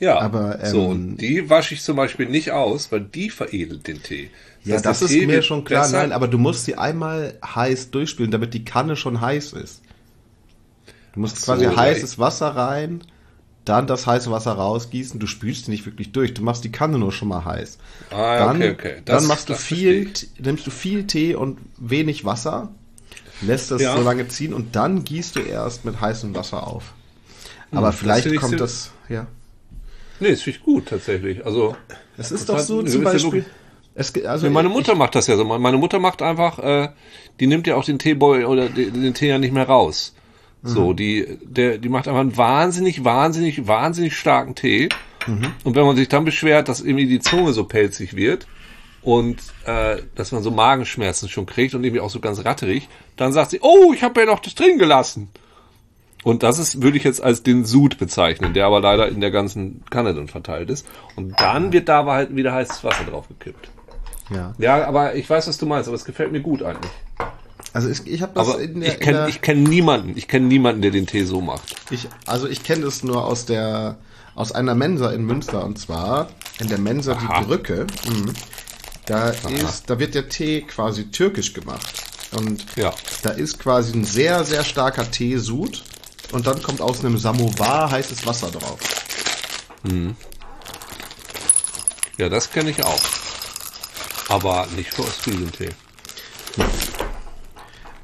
Ja, 0.00 0.18
aber 0.18 0.64
ähm, 0.64 0.70
so, 0.70 0.86
und 0.86 1.16
die 1.18 1.50
wasche 1.50 1.74
ich 1.74 1.82
zum 1.82 1.96
Beispiel 1.96 2.26
nicht 2.26 2.52
aus, 2.52 2.90
weil 2.90 3.00
die 3.00 3.28
veredelt 3.28 3.86
den 3.86 4.02
Tee. 4.02 4.30
Ja, 4.64 4.74
das, 4.76 4.82
das 4.82 5.02
ist 5.02 5.10
Tee 5.10 5.26
mir 5.26 5.42
schon 5.42 5.64
klar. 5.64 5.88
Nein, 5.90 6.12
aber 6.12 6.26
du 6.26 6.38
musst 6.38 6.64
sie 6.64 6.76
einmal 6.76 7.38
heiß 7.44 7.90
durchspülen, 7.90 8.30
damit 8.30 8.54
die 8.54 8.64
Kanne 8.64 8.96
schon 8.96 9.20
heiß 9.20 9.52
ist. 9.52 9.82
Du 11.12 11.20
musst 11.20 11.36
so, 11.36 11.52
quasi 11.52 11.66
heißes 11.66 12.18
Wasser 12.18 12.48
rein, 12.48 13.02
dann 13.66 13.86
das 13.86 14.06
heiße 14.06 14.30
Wasser 14.30 14.52
rausgießen. 14.52 15.20
Du 15.20 15.26
spülst 15.26 15.66
sie 15.66 15.70
nicht 15.70 15.84
wirklich 15.84 16.12
durch. 16.12 16.32
Du 16.32 16.42
machst 16.42 16.64
die 16.64 16.72
Kanne 16.72 16.98
nur 16.98 17.12
schon 17.12 17.28
mal 17.28 17.44
heiß. 17.44 17.76
Ah, 18.10 18.38
dann, 18.38 18.56
okay, 18.56 18.70
okay. 18.70 19.02
Das, 19.04 19.18
dann 19.18 19.28
machst 19.28 19.50
du 19.50 19.54
viel, 19.54 20.10
nimmst 20.38 20.66
du 20.66 20.70
viel 20.70 21.06
Tee 21.06 21.34
und 21.34 21.58
wenig 21.76 22.24
Wasser 22.24 22.72
lässt 23.40 23.70
das 23.70 23.82
ja. 23.82 23.96
so 23.96 24.02
lange 24.02 24.28
ziehen 24.28 24.54
und 24.54 24.76
dann 24.76 25.04
gießt 25.04 25.36
du 25.36 25.40
erst 25.40 25.84
mit 25.84 26.00
heißem 26.00 26.34
Wasser 26.34 26.66
auf. 26.66 26.92
Aber 27.72 27.88
hm, 27.88 27.92
vielleicht 27.94 28.26
das 28.26 28.36
kommt 28.36 28.60
das, 28.60 28.90
ja. 29.08 29.26
Nee, 30.18 30.30
das 30.32 30.42
finde 30.42 30.58
ich 30.58 30.64
gut 30.64 30.86
tatsächlich. 30.86 31.44
Also 31.46 31.76
es 32.16 32.30
ist 32.30 32.48
doch 32.48 32.58
so 32.58 32.82
zum 32.82 33.04
Beispiel. 33.04 33.44
Es, 33.94 34.12
also 34.24 34.48
meine 34.50 34.68
Mutter 34.68 34.92
ich, 34.92 34.98
macht 34.98 35.14
das 35.14 35.26
ja 35.26 35.36
so. 35.36 35.44
Meine 35.44 35.76
Mutter 35.76 35.98
macht 35.98 36.22
einfach, 36.22 36.58
äh, 36.58 36.90
die 37.40 37.46
nimmt 37.46 37.66
ja 37.66 37.76
auch 37.76 37.84
den 37.84 37.98
Teeboy 37.98 38.44
oder 38.44 38.68
den, 38.68 39.02
den 39.02 39.14
Tee 39.14 39.28
ja 39.28 39.38
nicht 39.38 39.52
mehr 39.52 39.66
raus. 39.66 40.14
So, 40.62 40.90
mhm. 40.90 40.96
die, 40.96 41.38
der, 41.42 41.78
die 41.78 41.88
macht 41.88 42.06
einfach 42.06 42.20
einen 42.20 42.36
wahnsinnig, 42.36 43.02
wahnsinnig, 43.04 43.66
wahnsinnig 43.66 44.14
starken 44.14 44.54
Tee. 44.54 44.90
Mhm. 45.26 45.52
Und 45.64 45.74
wenn 45.74 45.86
man 45.86 45.96
sich 45.96 46.08
dann 46.08 46.24
beschwert, 46.24 46.68
dass 46.68 46.80
irgendwie 46.82 47.06
die 47.06 47.20
Zunge 47.20 47.52
so 47.52 47.64
pelzig 47.64 48.14
wird, 48.14 48.46
und 49.02 49.38
äh, 49.64 50.02
dass 50.14 50.32
man 50.32 50.42
so 50.42 50.50
Magenschmerzen 50.50 51.28
schon 51.28 51.46
kriegt 51.46 51.74
und 51.74 51.84
irgendwie 51.84 52.00
auch 52.00 52.10
so 52.10 52.20
ganz 52.20 52.44
ratterig, 52.44 52.88
dann 53.16 53.32
sagt 53.32 53.50
sie, 53.50 53.60
oh, 53.62 53.92
ich 53.94 54.02
habe 54.02 54.20
ja 54.20 54.26
noch 54.26 54.40
das 54.40 54.54
drin 54.54 54.78
gelassen. 54.78 55.28
Und 56.22 56.42
das 56.42 56.58
ist, 56.58 56.82
würde 56.82 56.98
ich 56.98 57.04
jetzt 57.04 57.22
als 57.22 57.42
den 57.42 57.64
Sud 57.64 57.98
bezeichnen, 57.98 58.52
der 58.52 58.66
aber 58.66 58.80
leider 58.80 59.08
in 59.08 59.20
der 59.20 59.30
ganzen 59.30 59.82
Kanne 59.88 60.14
dann 60.14 60.28
verteilt 60.28 60.68
ist. 60.68 60.86
Und 61.16 61.40
dann 61.40 61.72
wird 61.72 61.88
da 61.88 62.00
aber 62.00 62.12
halt 62.12 62.36
wieder 62.36 62.52
heißes 62.52 62.84
Wasser 62.84 63.04
drauf 63.04 63.26
gekippt. 63.28 63.70
Ja. 64.28 64.54
Ja, 64.58 64.86
aber 64.86 65.14
ich 65.14 65.28
weiß, 65.28 65.48
was 65.48 65.56
du 65.56 65.66
meinst, 65.66 65.88
aber 65.88 65.96
es 65.96 66.04
gefällt 66.04 66.30
mir 66.30 66.40
gut 66.40 66.62
eigentlich. 66.62 66.92
Also 67.72 67.88
ich, 67.88 68.06
ich 68.06 68.20
habe 68.20 68.32
das 68.34 68.48
aber 68.48 68.60
in 68.60 68.80
der, 68.80 68.92
ich 68.92 69.00
kenne 69.00 69.28
ich 69.28 69.40
kenn 69.40 69.62
niemanden, 69.62 70.16
ich 70.16 70.28
kenne 70.28 70.46
niemanden, 70.46 70.82
der 70.82 70.90
den 70.90 71.06
Tee 71.06 71.24
so 71.24 71.40
macht. 71.40 71.76
Ich, 71.90 72.08
also 72.26 72.48
ich 72.48 72.64
kenne 72.64 72.84
das 72.84 73.04
nur 73.04 73.24
aus 73.24 73.46
der 73.46 73.96
aus 74.34 74.52
einer 74.52 74.74
Mensa 74.74 75.10
in 75.10 75.24
Münster 75.24 75.64
und 75.64 75.78
zwar 75.78 76.28
in 76.58 76.68
der 76.68 76.78
Mensa 76.78 77.12
Aha. 77.12 77.40
die 77.40 77.46
Brücke. 77.46 77.86
Mhm. 78.08 78.32
Da 79.10 79.30
ist, 79.30 79.90
da 79.90 79.98
wird 79.98 80.14
der 80.14 80.28
Tee 80.28 80.60
quasi 80.60 81.10
türkisch 81.10 81.52
gemacht. 81.52 82.04
Und 82.30 82.64
ja. 82.76 82.94
da 83.22 83.30
ist 83.30 83.58
quasi 83.58 83.92
ein 83.92 84.04
sehr, 84.04 84.44
sehr 84.44 84.62
starker 84.62 85.10
Teesud. 85.10 85.82
Und 86.30 86.46
dann 86.46 86.62
kommt 86.62 86.80
aus 86.80 87.00
einem 87.00 87.18
Samovar 87.18 87.90
heißes 87.90 88.24
Wasser 88.24 88.52
drauf. 88.52 88.78
Hm. 89.82 90.14
Ja, 92.18 92.28
das 92.28 92.52
kenne 92.52 92.70
ich 92.70 92.84
auch. 92.84 93.00
Aber 94.28 94.68
nicht 94.76 94.94
für 94.94 95.02
Ostfriesentee. 95.02 95.70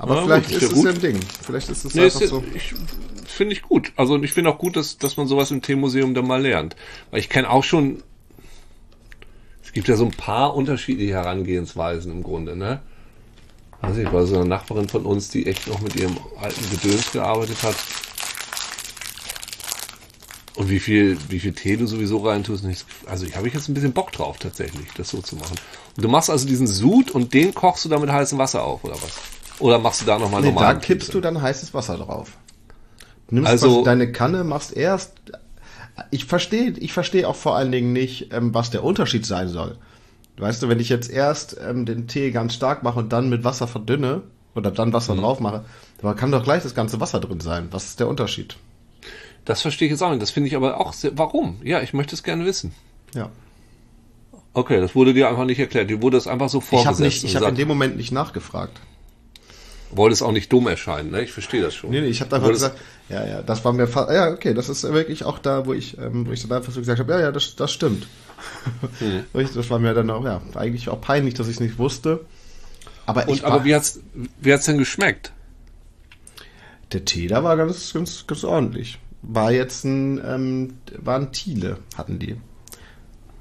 Aber 0.00 0.16
ja, 0.16 0.24
vielleicht 0.24 0.48
gut, 0.48 0.56
ist, 0.56 0.62
ist 0.64 0.72
es 0.72 0.82
ja 0.82 0.90
ein 0.90 1.00
Ding. 1.00 1.20
Vielleicht 1.40 1.68
ist 1.68 1.84
es 1.84 1.94
nee, 1.94 2.02
einfach 2.02 2.20
ist, 2.20 2.30
so. 2.30 2.42
Ich, 2.52 2.74
finde 3.28 3.52
ich 3.52 3.62
gut. 3.62 3.92
Also 3.94 4.20
ich 4.20 4.32
finde 4.32 4.50
auch 4.50 4.58
gut, 4.58 4.74
dass, 4.74 4.98
dass 4.98 5.16
man 5.16 5.28
sowas 5.28 5.52
im 5.52 5.62
Teemuseum 5.62 6.14
dann 6.14 6.26
mal 6.26 6.42
lernt. 6.42 6.74
Weil 7.12 7.20
ich 7.20 7.28
kenne 7.28 7.48
auch 7.48 7.62
schon 7.62 8.02
gibt 9.76 9.88
ja 9.88 9.96
so 9.96 10.06
ein 10.06 10.10
paar 10.10 10.56
unterschiedliche 10.56 11.12
Herangehensweisen 11.12 12.10
im 12.10 12.22
Grunde, 12.22 12.56
ne? 12.56 12.80
Weiß 13.82 13.98
ich, 13.98 14.10
war 14.10 14.24
so 14.24 14.36
eine 14.36 14.48
Nachbarin 14.48 14.88
von 14.88 15.04
uns, 15.04 15.28
die 15.28 15.46
echt 15.46 15.66
noch 15.68 15.82
mit 15.82 15.94
ihrem 15.96 16.16
alten 16.40 16.70
Gedöns 16.70 17.12
gearbeitet 17.12 17.62
hat. 17.62 17.74
Und 20.54 20.70
wie 20.70 20.80
viel, 20.80 21.18
wie 21.28 21.40
viel 21.40 21.52
Tee 21.52 21.76
du 21.76 21.86
sowieso 21.86 22.26
reintust. 22.26 22.64
Also 23.04 23.26
ich 23.26 23.36
habe 23.36 23.48
ich 23.48 23.52
jetzt 23.52 23.68
ein 23.68 23.74
bisschen 23.74 23.92
Bock 23.92 24.12
drauf, 24.12 24.38
tatsächlich, 24.38 24.86
das 24.96 25.10
so 25.10 25.20
zu 25.20 25.36
machen. 25.36 25.56
Und 25.94 26.02
du 26.02 26.08
machst 26.08 26.30
also 26.30 26.46
diesen 26.46 26.66
Sud 26.66 27.10
und 27.10 27.34
den 27.34 27.52
kochst 27.52 27.84
du 27.84 27.90
dann 27.90 28.00
mit 28.00 28.10
heißem 28.10 28.38
Wasser 28.38 28.64
auf, 28.64 28.82
oder 28.82 28.94
was? 28.94 29.18
Oder 29.58 29.78
machst 29.78 30.00
du 30.00 30.06
da 30.06 30.18
nochmal 30.18 30.40
nee, 30.40 30.52
normal? 30.52 30.72
Da 30.72 30.80
kippst 30.80 31.12
du 31.12 31.20
dann 31.20 31.42
heißes 31.42 31.74
Wasser 31.74 31.98
drauf. 31.98 32.30
Nimmst 33.28 33.50
also, 33.50 33.84
deine 33.84 34.10
Kanne, 34.10 34.42
machst 34.42 34.74
erst 34.74 35.12
ich 36.10 36.24
verstehe, 36.24 36.70
ich 36.78 36.92
verstehe 36.92 37.28
auch 37.28 37.36
vor 37.36 37.56
allen 37.56 37.72
Dingen 37.72 37.92
nicht, 37.92 38.32
ähm, 38.32 38.54
was 38.54 38.70
der 38.70 38.84
Unterschied 38.84 39.26
sein 39.26 39.48
soll. 39.48 39.78
Weißt 40.38 40.62
du, 40.62 40.68
wenn 40.68 40.80
ich 40.80 40.88
jetzt 40.88 41.10
erst 41.10 41.56
ähm, 41.66 41.86
den 41.86 42.08
Tee 42.08 42.30
ganz 42.30 42.54
stark 42.54 42.82
mache 42.82 42.98
und 42.98 43.12
dann 43.12 43.30
mit 43.30 43.44
Wasser 43.44 43.66
verdünne 43.66 44.22
oder 44.54 44.70
dann 44.70 44.92
Wasser 44.92 45.14
mhm. 45.14 45.20
drauf 45.20 45.40
mache, 45.40 45.64
dann 46.02 46.16
kann 46.16 46.30
doch 46.30 46.44
gleich 46.44 46.62
das 46.62 46.74
ganze 46.74 47.00
Wasser 47.00 47.20
drin 47.20 47.40
sein. 47.40 47.68
Was 47.70 47.86
ist 47.86 48.00
der 48.00 48.08
Unterschied? 48.08 48.56
Das 49.46 49.62
verstehe 49.62 49.86
ich 49.86 49.92
jetzt 49.92 50.02
auch 50.02 50.10
nicht. 50.10 50.20
Das 50.20 50.30
finde 50.30 50.48
ich 50.48 50.56
aber 50.56 50.80
auch 50.80 50.92
sehr, 50.92 51.16
warum? 51.16 51.60
Ja, 51.62 51.80
ich 51.80 51.94
möchte 51.94 52.14
es 52.14 52.22
gerne 52.22 52.44
wissen. 52.44 52.74
Ja. 53.14 53.30
Okay, 54.52 54.80
das 54.80 54.94
wurde 54.94 55.14
dir 55.14 55.28
einfach 55.28 55.44
nicht 55.44 55.58
erklärt. 55.58 55.88
Dir 55.88 56.02
wurde 56.02 56.16
das 56.16 56.26
einfach 56.26 56.48
so 56.48 56.60
vorgesetzt. 56.60 57.24
Ich 57.24 57.36
habe 57.36 57.46
hab 57.46 57.52
in 57.52 57.56
dem 57.56 57.68
Moment 57.68 57.96
nicht 57.96 58.12
nachgefragt 58.12 58.80
wollte 59.90 60.14
es 60.14 60.22
auch 60.22 60.32
nicht 60.32 60.52
dumm 60.52 60.66
erscheinen, 60.66 61.10
ne? 61.10 61.22
Ich 61.22 61.32
verstehe 61.32 61.62
das 61.62 61.74
schon. 61.74 61.90
Nee, 61.90 62.00
nee, 62.00 62.08
ich 62.08 62.20
habe 62.20 62.34
einfach 62.34 62.48
gesagt, 62.48 62.78
ja, 63.08 63.26
ja, 63.26 63.42
das 63.42 63.64
war 63.64 63.72
mir 63.72 63.86
fast, 63.86 64.10
ja, 64.10 64.30
okay, 64.30 64.54
das 64.54 64.68
ist 64.68 64.82
wirklich 64.82 65.24
auch 65.24 65.38
da, 65.38 65.66
wo 65.66 65.72
ich, 65.72 65.96
ähm, 65.98 66.26
wo 66.26 66.32
ich 66.32 66.42
dann 66.42 66.58
einfach 66.58 66.72
so 66.72 66.80
gesagt 66.80 66.98
habe, 66.98 67.12
ja, 67.12 67.20
ja, 67.20 67.32
das, 67.32 67.56
das 67.56 67.72
stimmt. 67.72 68.06
Mhm. 69.00 69.24
das 69.32 69.70
war 69.70 69.78
mir 69.78 69.94
dann 69.94 70.10
auch, 70.10 70.24
ja, 70.24 70.42
eigentlich 70.54 70.90
auch 70.90 71.00
peinlich, 71.00 71.34
dass 71.34 71.46
ich 71.48 71.54
es 71.54 71.60
nicht 71.60 71.78
wusste. 71.78 72.26
Aber, 73.06 73.28
Und, 73.28 73.44
aber 73.44 73.64
wie 73.64 73.74
hat's, 73.74 74.00
wie 74.40 74.52
hat's 74.52 74.66
denn 74.66 74.78
geschmeckt? 74.78 75.32
Der 76.92 77.04
Tee 77.04 77.28
da 77.28 77.42
war 77.42 77.56
ganz, 77.56 77.92
ganz, 77.92 78.26
ganz 78.26 78.44
ordentlich. 78.44 78.98
war 79.22 79.52
jetzt 79.52 79.84
ein, 79.84 80.20
ähm, 80.24 80.74
war 80.98 81.18
ein 81.18 81.32
Thiele, 81.32 81.78
hatten 81.96 82.18
die. 82.18 82.36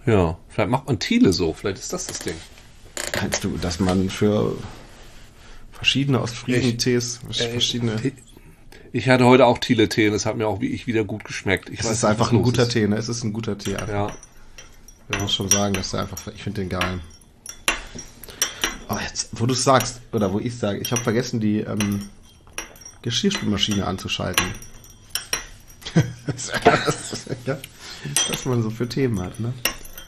Ja, 0.06 0.38
vielleicht 0.50 0.70
macht 0.70 0.88
man 0.88 1.00
Thiele 1.00 1.34
so, 1.34 1.54
vielleicht 1.54 1.80
ist 1.80 1.92
das 1.92 2.08
das 2.08 2.20
Ding. 2.20 2.36
Meinst 3.20 3.44
du, 3.44 3.58
dass 3.58 3.80
man 3.80 4.10
für 4.10 4.56
verschiedene 5.76 6.22
Ostfriesen-Tees, 6.22 7.20
verschiedene... 7.32 7.96
Ich 8.92 9.10
hatte 9.10 9.26
heute 9.26 9.46
auch 9.46 9.58
Thiele-Tee 9.58 10.08
und 10.08 10.14
es 10.14 10.26
hat 10.26 10.38
mir 10.38 10.48
auch 10.48 10.62
wie 10.62 10.70
ich 10.70 10.88
wieder 10.88 11.04
gut 11.04 11.26
geschmeckt. 11.26 11.70
Ich 11.70 11.82
es 11.82 11.86
weiß, 11.86 11.92
ist 11.92 12.06
einfach 12.06 12.32
ein 12.32 12.42
guter 12.42 12.64
ist. 12.64 12.72
Tee, 12.72 12.88
ne? 12.88 12.96
Es 12.96 13.10
ist 13.10 13.26
ein 13.26 13.34
guter 13.34 13.58
Tee. 13.58 13.76
Einfach. 13.76 13.90
Ja. 13.90 14.16
Ich 15.10 15.20
muss 15.20 15.34
schon 15.34 15.50
sagen, 15.50 15.74
dass 15.74 15.94
er 15.94 16.02
einfach, 16.02 16.18
ich 16.34 16.42
finde 16.42 16.62
den 16.62 16.70
geil. 16.70 17.02
Oh, 18.88 18.98
jetzt, 19.04 19.30
wo 19.34 19.46
du 19.46 19.54
sagst, 19.54 20.00
oder 20.14 20.32
wo 20.32 20.40
ich 20.40 20.58
sage, 20.58 20.80
ich 20.80 20.94
habe 20.94 21.02
vergessen, 21.02 21.42
die 21.42 21.60
ähm, 21.60 22.08
Geschirrspülmaschine 23.02 23.86
anzuschalten. 23.86 24.46
ja, 27.46 27.58
was 28.30 28.46
man 28.46 28.64
so 28.64 28.70
für 28.70 28.88
Themen 28.88 29.20
hat, 29.20 29.40
ne? 29.40 29.54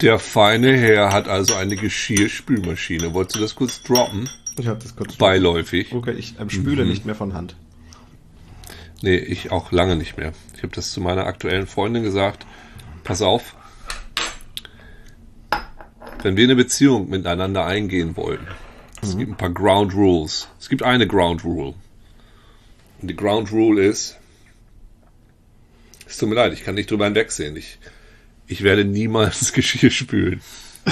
Der 0.02 0.20
feine 0.20 0.78
Herr 0.78 1.12
hat 1.12 1.28
also 1.28 1.56
eine 1.56 1.76
Geschirrspülmaschine. 1.76 3.14
Wolltest 3.14 3.36
du 3.36 3.40
das 3.40 3.56
kurz 3.56 3.82
droppen? 3.84 4.30
Ich 4.58 4.68
habe 4.68 4.80
das 4.82 4.96
kurz 4.96 5.16
Beiläufig. 5.16 5.94
Okay, 5.94 6.14
ich 6.14 6.36
ähm, 6.40 6.50
spüle 6.50 6.84
mhm. 6.84 6.90
nicht 6.90 7.06
mehr 7.06 7.16
von 7.16 7.34
Hand. 7.34 7.56
Nee, 9.02 9.18
ich 9.18 9.52
auch 9.52 9.72
lange 9.72 9.96
nicht 9.96 10.18
mehr. 10.18 10.34
Ich 10.56 10.64
habe 10.64 10.74
das 10.74 10.92
zu 10.92 11.02
meiner 11.02 11.26
aktuellen 11.26 11.68
Freundin 11.68 12.04
gesagt. 12.04 12.46
Pass 13.04 13.22
auf, 13.22 13.56
wenn 16.24 16.36
wir 16.36 16.44
eine 16.44 16.56
Beziehung 16.56 17.10
miteinander 17.10 17.66
eingehen 17.66 18.18
wollen, 18.18 18.46
es 19.02 19.14
mhm. 19.14 19.20
gibt 19.20 19.32
ein 19.34 19.38
paar 19.38 19.52
Ground 19.52 19.94
Rules. 19.94 20.48
Es 20.60 20.68
gibt 20.70 20.84
eine 20.84 21.08
Ground 21.08 21.44
Rule. 21.44 21.76
Und 23.02 23.08
die 23.08 23.16
Ground 23.16 23.52
Rule 23.52 23.84
ist, 23.86 24.18
es 26.08 26.18
tut 26.18 26.30
mir 26.30 26.36
leid, 26.36 26.54
ich 26.54 26.64
kann 26.64 26.76
nicht 26.76 26.90
drüber 26.90 27.06
hinwegsehen. 27.06 27.56
Ich, 27.56 27.78
ich 28.48 28.64
werde 28.64 28.84
niemals 28.84 29.54
Geschirr 29.54 29.92
spülen. 29.92 30.42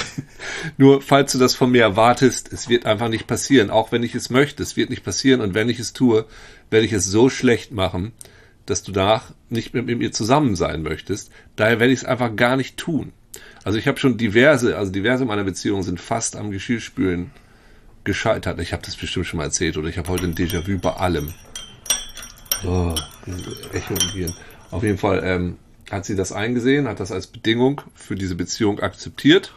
Nur 0.76 1.02
falls 1.02 1.32
du 1.32 1.38
das 1.38 1.54
von 1.54 1.70
mir 1.70 1.82
erwartest, 1.82 2.52
es 2.52 2.68
wird 2.68 2.86
einfach 2.86 3.08
nicht 3.08 3.26
passieren. 3.26 3.70
Auch 3.70 3.92
wenn 3.92 4.02
ich 4.02 4.14
es 4.14 4.30
möchte, 4.30 4.62
es 4.62 4.76
wird 4.76 4.90
nicht 4.90 5.04
passieren. 5.04 5.40
Und 5.40 5.54
wenn 5.54 5.68
ich 5.68 5.78
es 5.78 5.92
tue, 5.92 6.26
werde 6.70 6.86
ich 6.86 6.92
es 6.92 7.06
so 7.06 7.30
schlecht 7.30 7.72
machen, 7.72 8.12
dass 8.66 8.82
du 8.82 8.92
danach 8.92 9.32
nicht 9.48 9.74
mehr 9.74 9.82
mit 9.82 9.98
mir 9.98 10.12
zusammen 10.12 10.56
sein 10.56 10.82
möchtest. 10.82 11.30
Daher 11.54 11.80
werde 11.80 11.92
ich 11.92 12.00
es 12.00 12.04
einfach 12.04 12.34
gar 12.34 12.56
nicht 12.56 12.76
tun. 12.76 13.12
Also 13.64 13.78
ich 13.78 13.88
habe 13.88 13.98
schon 13.98 14.16
diverse, 14.16 14.76
also 14.76 14.92
diverse 14.92 15.24
meiner 15.24 15.44
Beziehungen 15.44 15.82
sind 15.82 16.00
fast 16.00 16.36
am 16.36 16.50
Geschirrspülen 16.50 17.30
gescheitert. 18.04 18.60
Ich 18.60 18.72
habe 18.72 18.82
das 18.84 18.96
bestimmt 18.96 19.26
schon 19.26 19.38
mal 19.38 19.44
erzählt 19.44 19.76
oder 19.76 19.88
ich 19.88 19.98
habe 19.98 20.08
heute 20.08 20.24
ein 20.24 20.34
Déjà-vu 20.34 20.78
bei 20.78 20.92
allem. 20.92 21.32
Oh, 22.64 22.94
Echo 23.72 23.94
und 23.94 24.34
Auf 24.70 24.82
jeden 24.82 24.98
Fall 24.98 25.20
ähm, 25.24 25.56
hat 25.90 26.04
sie 26.04 26.16
das 26.16 26.32
eingesehen, 26.32 26.88
hat 26.88 27.00
das 27.00 27.12
als 27.12 27.26
Bedingung 27.26 27.82
für 27.94 28.14
diese 28.14 28.34
Beziehung 28.34 28.80
akzeptiert 28.80 29.52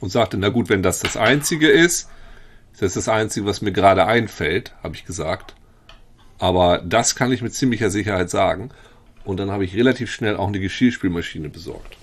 und 0.00 0.10
sagte, 0.10 0.36
na 0.36 0.48
gut, 0.48 0.68
wenn 0.68 0.82
das 0.82 1.00
das 1.00 1.16
Einzige 1.16 1.68
ist, 1.68 2.08
das 2.72 2.88
ist 2.88 2.96
das 2.96 3.08
Einzige, 3.08 3.46
was 3.46 3.62
mir 3.62 3.72
gerade 3.72 4.06
einfällt, 4.06 4.74
habe 4.82 4.94
ich 4.94 5.04
gesagt. 5.04 5.54
Aber 6.38 6.78
das 6.78 7.14
kann 7.14 7.32
ich 7.32 7.42
mit 7.42 7.54
ziemlicher 7.54 7.90
Sicherheit 7.90 8.28
sagen. 8.28 8.70
Und 9.24 9.38
dann 9.38 9.50
habe 9.50 9.64
ich 9.64 9.74
relativ 9.74 10.12
schnell 10.12 10.36
auch 10.36 10.48
eine 10.48 10.60
Geschirrspülmaschine 10.60 11.48
besorgt. 11.48 11.96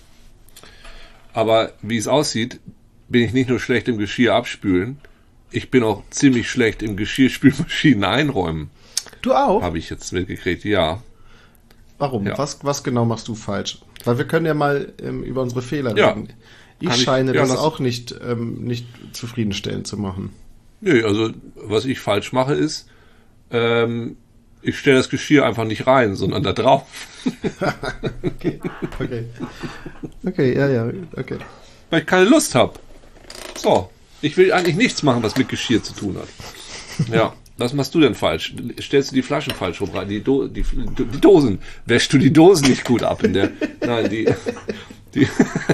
Aber 1.34 1.74
wie 1.82 1.98
es 1.98 2.08
aussieht, 2.08 2.60
bin 3.08 3.24
ich 3.24 3.34
nicht 3.34 3.50
nur 3.50 3.60
schlecht 3.60 3.88
im 3.88 3.98
Geschirr 3.98 4.34
abspülen, 4.34 5.00
ich 5.54 5.70
bin 5.70 5.84
auch 5.84 6.04
ziemlich 6.10 6.50
schlecht 6.50 6.82
im 6.82 6.98
Geschirrspülmaschinen 6.98 8.04
einräumen. 8.04 8.72
Du 9.22 9.34
auch? 9.34 9.62
Habe 9.62 9.78
ich 9.78 9.90
jetzt 9.90 10.12
mitgekriegt, 10.12 10.66
ja. 10.66 11.02
Warum? 12.00 12.26
Ja. 12.26 12.38
Was, 12.38 12.64
was 12.64 12.84
genau 12.84 13.06
machst 13.06 13.28
du 13.28 13.36
falsch? 13.36 13.80
Weil 14.04 14.18
wir 14.18 14.26
können 14.26 14.46
ja 14.48 14.56
mal 14.56 14.92
ähm, 15.02 15.24
über 15.24 15.42
unsere 15.42 15.62
Fehler 15.62 15.96
ja. 15.96 16.10
reden. 16.10 16.34
Ich 16.84 17.04
scheine 17.04 17.32
ich, 17.32 17.36
ja, 17.36 17.42
das, 17.42 17.52
das, 17.52 17.60
auch 17.60 17.80
nicht, 17.80 18.16
ähm, 18.28 18.64
nicht 18.64 18.86
zufriedenstellend 19.14 19.88
zu 19.88 19.98
machen. 19.98 20.32
Nö, 20.82 21.06
also 21.06 21.32
was 21.56 21.86
ich 21.86 22.00
falsch 22.00 22.34
mache 22.34 22.54
ist, 22.54 22.88
ähm, 23.52 24.18
ich 24.62 24.78
stelle 24.78 24.98
das 24.98 25.10
Geschirr 25.10 25.46
einfach 25.46 25.66
nicht 25.66 25.88
rein, 25.88 26.16
sondern 26.16 26.44
da 26.44 26.54
drauf. 26.54 26.84
okay, 28.24 28.60
okay. 29.00 29.26
Okay, 30.26 30.58
ja, 30.58 30.70
ja, 30.70 30.90
okay. 31.16 31.38
Weil 31.90 32.02
ich 32.02 32.06
keine 32.06 32.26
Lust 32.26 32.56
habe. 32.56 32.74
So, 33.56 33.90
ich 34.22 34.36
will 34.36 34.52
eigentlich 34.52 34.76
nichts 34.76 35.04
machen, 35.04 35.24
was 35.24 35.38
mit 35.38 35.50
Geschirr 35.50 35.84
zu 35.84 35.94
tun 35.94 36.18
hat. 36.18 36.28
Ja. 37.14 37.34
Was 37.58 37.74
machst 37.74 37.94
du 37.94 38.00
denn 38.00 38.16
falsch? 38.16 38.56
Stellst 38.82 39.12
du 39.12 39.16
die 39.16 39.22
Flaschen 39.22 39.54
falsch 39.54 39.80
rum 39.80 39.92
rein? 39.92 40.10
Die, 40.10 40.22
Do 40.22 40.48
die, 40.48 40.64
die 40.64 41.22
Dosen. 41.22 41.60
Wäschst 41.86 42.12
du 42.12 42.18
die 42.18 42.34
Dosen 42.34 42.68
nicht 42.68 42.84
gut 42.84 43.04
ab 43.04 43.24
in 43.24 43.34
der. 43.34 43.52
Nein, 43.86 44.10
die. 44.10 44.28
Die, 45.16 45.28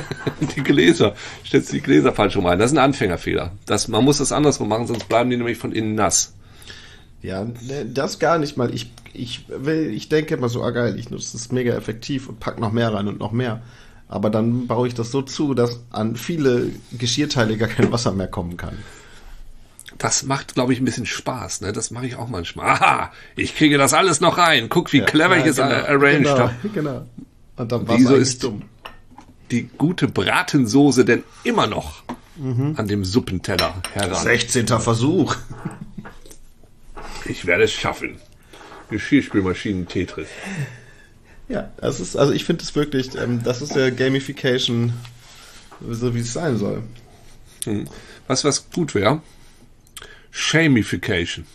die 0.56 0.64
Gläser. 0.64 1.16
Stellst 1.46 1.70
du 1.70 1.76
die 1.76 1.82
Gläser 1.82 2.14
falsch 2.14 2.36
rum 2.36 2.46
rein? 2.46 2.60
Das 2.60 2.72
ist 2.72 2.78
ein 2.78 2.84
Anfängerfehler. 2.84 3.52
Das, 3.66 3.88
man 3.88 4.04
muss 4.04 4.18
das 4.18 4.32
andersrum 4.32 4.70
machen, 4.70 4.88
sonst 4.88 5.08
bleiben 5.08 5.30
die 5.30 5.38
nämlich 5.38 5.58
von 5.58 5.72
innen 5.72 5.96
nass. 5.96 6.34
Ja, 7.22 7.44
ne, 7.44 7.86
das 7.86 8.20
gar 8.20 8.38
nicht 8.38 8.58
mal. 8.58 8.74
Ich, 8.74 8.92
ich 9.14 9.46
will, 9.50 9.92
ich 9.94 10.10
denke 10.10 10.36
immer 10.36 10.50
so, 10.50 10.64
ah 10.64 10.72
geil, 10.72 10.98
ich 10.98 11.10
nutze 11.10 11.34
das 11.34 11.52
mega 11.52 11.74
effektiv 11.74 12.30
und 12.30 12.40
pack 12.40 12.60
noch 12.60 12.72
mehr 12.72 12.94
rein 12.94 13.08
und 13.08 13.20
noch 13.20 13.32
mehr. 13.32 13.62
Aber 14.08 14.30
dann 14.30 14.68
baue 14.68 14.88
ich 14.88 14.96
das 14.96 15.12
so 15.12 15.22
zu, 15.22 15.54
dass 15.54 15.82
an 15.92 16.16
viele 16.16 16.72
Geschirrteile 16.92 17.58
gar 17.58 17.70
kein 17.70 17.92
Wasser 17.92 18.12
mehr 18.12 18.28
kommen 18.28 18.58
kann. 18.58 18.78
Das 20.00 20.24
macht, 20.24 20.56
glaube 20.56 20.72
ich, 20.74 20.80
ein 20.80 20.86
bisschen 20.86 21.06
Spaß. 21.06 21.62
Ne? 21.62 21.74
Das 21.74 21.92
mache 21.92 22.08
ich 22.08 22.16
auch 22.16 22.30
manchmal. 22.30 22.70
Aha, 22.70 23.12
ich 23.36 23.56
kriege 23.56 23.78
das 23.78 23.94
alles 23.94 24.22
noch 24.22 24.38
rein. 24.38 24.70
Guck, 24.70 24.94
wie 24.94 25.00
ja, 25.00 25.06
clever 25.06 25.36
ja, 25.36 25.42
ich 25.44 25.50
es 25.50 25.58
genau, 25.58 25.70
arranged 25.70 26.24
genau, 26.24 26.40
habe. 26.40 26.54
Genau. 26.74 27.06
Und 27.58 27.72
dann 27.72 27.88
Wieso 27.90 28.16
ist 28.16 28.44
dumm. 28.44 28.62
Die 29.52 29.70
gute 29.78 30.08
Bratensoße 30.08 31.06
denn 31.06 31.24
immer 31.44 31.68
noch 31.68 32.04
mhm. 32.38 32.76
an 32.78 32.88
dem 32.88 33.06
Suppenteller 33.06 33.82
heran? 33.94 34.24
16. 34.24 34.68
Versuch. 34.68 35.36
Ich 37.26 37.46
werde 37.46 37.64
es 37.64 37.74
schaffen. 37.74 38.20
Geschirrspülmaschinen 38.90 39.88
Tetris. 39.88 40.28
Ja, 41.48 41.72
das 41.78 42.00
ist, 42.00 42.16
also 42.16 42.34
ich 42.34 42.46
finde 42.46 42.64
es 42.64 42.76
wirklich, 42.76 43.16
ähm, 43.16 43.44
das 43.44 43.62
ist 43.62 43.76
der 43.76 43.92
Gamification, 43.92 44.94
so 45.90 46.14
wie 46.14 46.20
es 46.20 46.34
sein 46.34 46.58
soll. 46.58 46.84
Hm. 47.66 47.88
Was, 48.28 48.44
was 48.44 48.70
gut 48.72 48.94
wäre? 48.96 49.22
Shamification. 50.32 51.46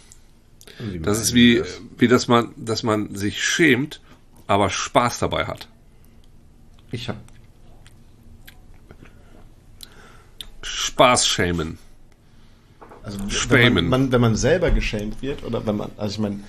Das 1.00 1.20
ist 1.20 1.34
wie, 1.34 1.58
das? 1.58 1.80
wie 1.98 2.08
dass 2.08 2.26
man, 2.26 2.52
dass 2.56 2.82
man 2.82 3.14
sich 3.14 3.44
schämt, 3.44 4.00
aber 4.46 4.70
Spaß 4.70 5.20
dabei 5.20 5.46
hat. 5.46 5.68
Ich 6.90 7.08
hab. 7.08 7.16
Spaß 10.64 11.26
schämen. 11.26 11.78
Also 13.02 13.18
wenn 13.50 13.74
man, 13.74 13.88
man, 13.88 14.12
wenn 14.12 14.20
man 14.20 14.36
selber 14.36 14.70
geschämt 14.70 15.20
wird 15.20 15.44
oder 15.44 15.66
wenn 15.66 15.76
man, 15.76 15.90
also 15.96 16.14
ich 16.14 16.18
meine, 16.20 16.40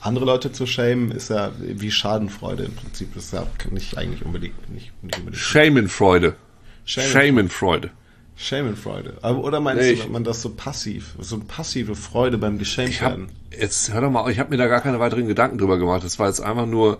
andere 0.00 0.26
Leute 0.26 0.52
zu 0.52 0.66
schämen 0.66 1.10
ist 1.10 1.30
ja 1.30 1.50
wie 1.58 1.90
Schadenfreude 1.90 2.64
im 2.64 2.74
Prinzip. 2.74 3.14
Das 3.14 3.24
ist 3.24 3.32
ja 3.32 3.46
nicht 3.70 3.96
eigentlich 3.96 4.24
unbedingt 4.24 4.70
nicht, 4.70 4.92
nicht 5.02 5.18
unbedingt. 5.18 5.42
Schämenfreude. 5.42 6.36
Schämenfreude. 6.84 7.90
Schämenfreude. 8.36 9.14
Oder 9.22 9.60
meinst 9.60 9.82
nee, 9.82 9.94
du, 9.94 10.10
man 10.10 10.24
das 10.24 10.42
so 10.42 10.50
passiv, 10.50 11.14
so 11.20 11.38
passive 11.38 11.94
Freude 11.94 12.36
beim 12.36 12.58
Geschenkt 12.58 13.00
werden? 13.00 13.28
Jetzt 13.58 13.94
hör 13.94 14.02
doch 14.02 14.10
mal, 14.10 14.30
ich 14.30 14.38
habe 14.38 14.50
mir 14.50 14.56
da 14.56 14.66
gar 14.66 14.80
keine 14.80 14.98
weiteren 15.00 15.26
Gedanken 15.26 15.56
drüber 15.56 15.78
gemacht. 15.78 16.04
Das 16.04 16.18
war 16.18 16.26
jetzt 16.26 16.40
einfach 16.40 16.66
nur 16.66 16.98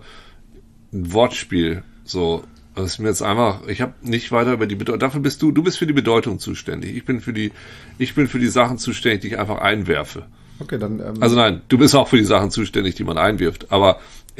ein 0.93 1.13
Wortspiel. 1.13 1.83
So, 2.05 2.43
das 2.75 2.85
ist 2.85 2.99
mir 2.99 3.07
jetzt 3.07 3.21
einfach, 3.21 3.65
ich 3.67 3.81
habe 3.81 3.93
nicht 4.01 4.31
weiter 4.31 4.53
über 4.53 4.67
die 4.67 4.75
Bedeutung. 4.75 4.99
Dafür 4.99 5.21
bist 5.21 5.41
du, 5.41 5.51
du 5.51 5.63
bist 5.63 5.77
für 5.77 5.87
die 5.87 5.93
Bedeutung 5.93 6.39
zuständig. 6.39 6.95
Ich 6.95 7.05
bin 7.05 7.21
für 7.21 7.31
die, 7.31 7.51
ich 7.97 8.15
bin 8.15 8.27
für 8.27 8.39
die 8.39 8.49
Sachen 8.49 8.77
zuständig, 8.77 9.21
die 9.21 9.27
ich 9.29 9.39
einfach 9.39 9.59
einwerfe. 9.59 10.25
Okay, 10.59 10.77
dann. 10.77 10.99
Ähm 10.99 11.15
also 11.21 11.35
nein, 11.35 11.61
du 11.69 11.77
bist 11.77 11.95
auch 11.95 12.07
für 12.07 12.17
die 12.17 12.25
Sachen 12.25 12.51
zuständig, 12.51 12.95
die 12.95 13.03
man 13.03 13.17
einwirft. 13.17 13.71
Aber 13.71 13.99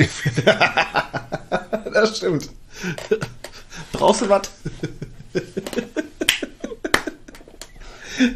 das 1.94 2.18
stimmt. 2.18 2.50
Brauchst 3.94 4.22
du 4.22 4.30
was? 4.30 4.42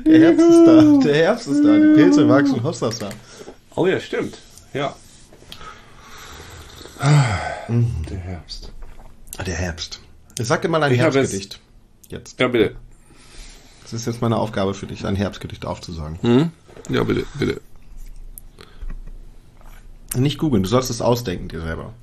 Der 0.05 0.19
Herbst 0.19 0.49
ist 0.49 0.65
da. 0.65 0.81
Der 1.03 1.15
Herbst 1.15 1.47
ist 1.47 1.63
da. 1.63 1.77
Die 1.77 1.93
Pilze 1.95 2.27
wachsen 2.27 2.63
Hossasser. 2.63 3.09
Oh 3.75 3.87
ja, 3.87 3.99
stimmt. 3.99 4.37
Ja. 4.73 4.95
Der 6.99 8.17
Herbst. 8.17 8.71
Der 9.45 9.55
Herbst. 9.55 10.01
Sag 10.37 10.61
dir 10.61 10.69
mal 10.69 10.83
ein 10.83 10.91
ich 10.91 10.99
Herbstgedicht. 10.99 11.59
Jetzt. 12.09 12.39
Ja, 12.39 12.47
bitte. 12.47 12.75
Das 13.83 13.93
ist 13.93 14.05
jetzt 14.05 14.21
meine 14.21 14.37
Aufgabe 14.37 14.73
für 14.73 14.85
dich, 14.85 15.05
ein 15.05 15.15
Herbstgedicht 15.15 15.65
aufzusagen. 15.65 16.19
Hm? 16.21 16.51
Ja, 16.89 17.03
bitte, 17.03 17.25
bitte. 17.37 17.61
Nicht 20.15 20.37
googeln, 20.37 20.63
du 20.63 20.69
sollst 20.69 20.89
es 20.89 21.01
ausdenken 21.01 21.49
dir 21.49 21.61
selber. 21.61 21.93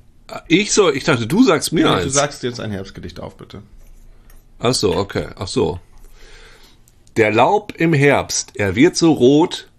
Ich 0.47 0.73
soll, 0.73 0.95
ich 0.95 1.03
dachte, 1.03 1.27
du 1.27 1.43
sagst 1.43 1.71
mir 1.71 1.81
ja, 1.81 1.95
eins. 1.95 2.03
Du 2.03 2.09
sagst 2.09 2.43
jetzt 2.43 2.59
ein 2.59 2.71
Herbstgedicht 2.71 3.19
auf, 3.19 3.37
bitte. 3.37 3.61
Ach 4.59 4.73
so, 4.73 4.95
okay, 4.95 5.27
ach 5.37 5.47
so. 5.47 5.79
Der 7.15 7.31
Laub 7.31 7.73
im 7.77 7.93
Herbst, 7.93 8.51
er 8.55 8.75
wird 8.75 8.95
so 8.95 9.13
rot 9.13 9.69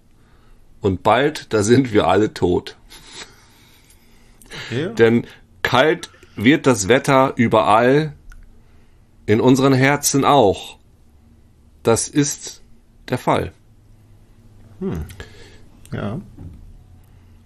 und 0.81 1.03
bald, 1.03 1.53
da 1.53 1.63
sind 1.63 1.93
wir 1.93 2.07
alle 2.07 2.33
tot. 2.33 2.77
Okay. 4.67 4.95
Denn 4.95 5.27
kalt 5.63 6.11
wird 6.39 6.67
das 6.67 6.89
Wetter 6.89 7.35
überall, 7.37 8.15
in 9.27 9.41
unseren 9.41 9.75
Herzen 9.75 10.25
auch. 10.25 10.79
Das 11.83 12.09
ist 12.09 12.63
der 13.09 13.19
Fall. 13.19 13.53
Hm. 14.81 15.05
Ja. 15.93 16.21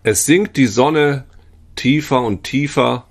Es 0.04 0.24
sinkt 0.26 0.56
die 0.56 0.66
Sonne 0.66 1.24
tiefer 1.74 2.22
und 2.22 2.44
tiefer, 2.44 3.06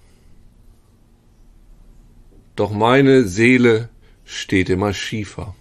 doch 2.55 2.71
meine 2.71 3.23
Seele 3.23 3.89
steht 4.23 4.69
immer 4.69 4.93
schiefer. 4.93 5.55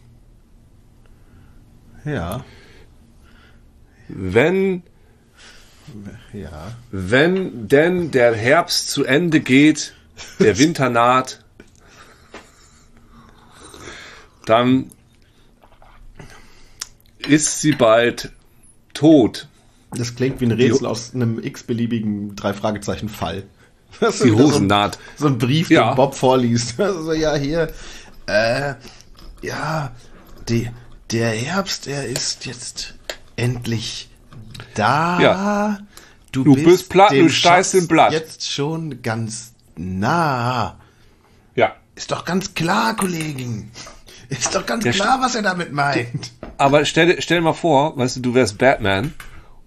Ja. 2.04 2.44
Wenn, 4.08 4.82
Ja. 6.32 6.76
wenn 6.90 7.68
denn 7.68 8.10
der 8.10 8.34
Herbst 8.34 8.90
zu 8.90 9.04
Ende 9.04 9.40
geht, 9.40 9.94
der 10.38 10.58
Winter 10.58 10.88
naht, 10.90 11.42
dann 14.46 14.90
ist 17.18 17.60
sie 17.60 17.72
bald 17.72 18.32
tot. 18.94 19.48
Das 19.92 20.14
klingt 20.14 20.40
wie 20.40 20.46
ein 20.46 20.52
Rätsel 20.52 20.86
aus 20.86 21.14
einem 21.14 21.42
x-beliebigen 21.42 22.36
Drei-Fragezeichen-Fall. 22.36 23.44
Die 24.00 24.06
so 24.30 24.38
Hosen 24.38 24.64
ein- 24.64 24.66
naht. 24.68 24.98
So 25.16 25.26
ein 25.26 25.38
Brief, 25.38 25.68
Ja. 25.70 25.92
den 25.92 25.96
Bob 25.96 26.14
vorliest. 26.14 26.74
Also, 26.80 27.12
ja, 27.12 27.34
hier, 27.34 27.72
äh, 28.26 28.74
ja, 29.42 29.90
die, 30.48 30.70
der 31.10 31.30
Herbst, 31.30 31.86
er 31.88 32.06
ist 32.06 32.46
jetzt 32.46 32.94
endlich 33.36 34.08
da. 34.74 35.20
Ja. 35.20 35.78
Du, 36.32 36.44
Du 36.44 36.54
bist 36.54 36.88
platt, 36.88 37.10
dem 37.10 37.26
du 37.26 37.32
steigst 37.32 37.72
Schatz 37.72 37.82
im 37.82 37.88
Blatt. 37.88 38.12
Jetzt 38.12 38.48
schon 38.50 39.02
ganz 39.02 39.50
nah. 39.76 40.78
Ja. 41.54 41.76
Ist 41.94 42.10
doch 42.10 42.24
ganz 42.24 42.54
klar, 42.54 42.96
Kollegin. 42.96 43.70
Ist 44.28 44.54
doch 44.54 44.64
ganz 44.66 44.84
Der 44.84 44.92
klar, 44.92 45.18
was 45.20 45.34
er 45.34 45.42
damit 45.42 45.72
meint. 45.72 46.32
Aber 46.56 46.84
stell, 46.84 47.06
dir- 47.06 47.22
stell 47.22 47.40
mal 47.40 47.52
vor, 47.52 47.96
weißt 47.96 48.16
du, 48.16 48.20
du 48.20 48.34
wärst 48.34 48.58
Batman 48.58 49.12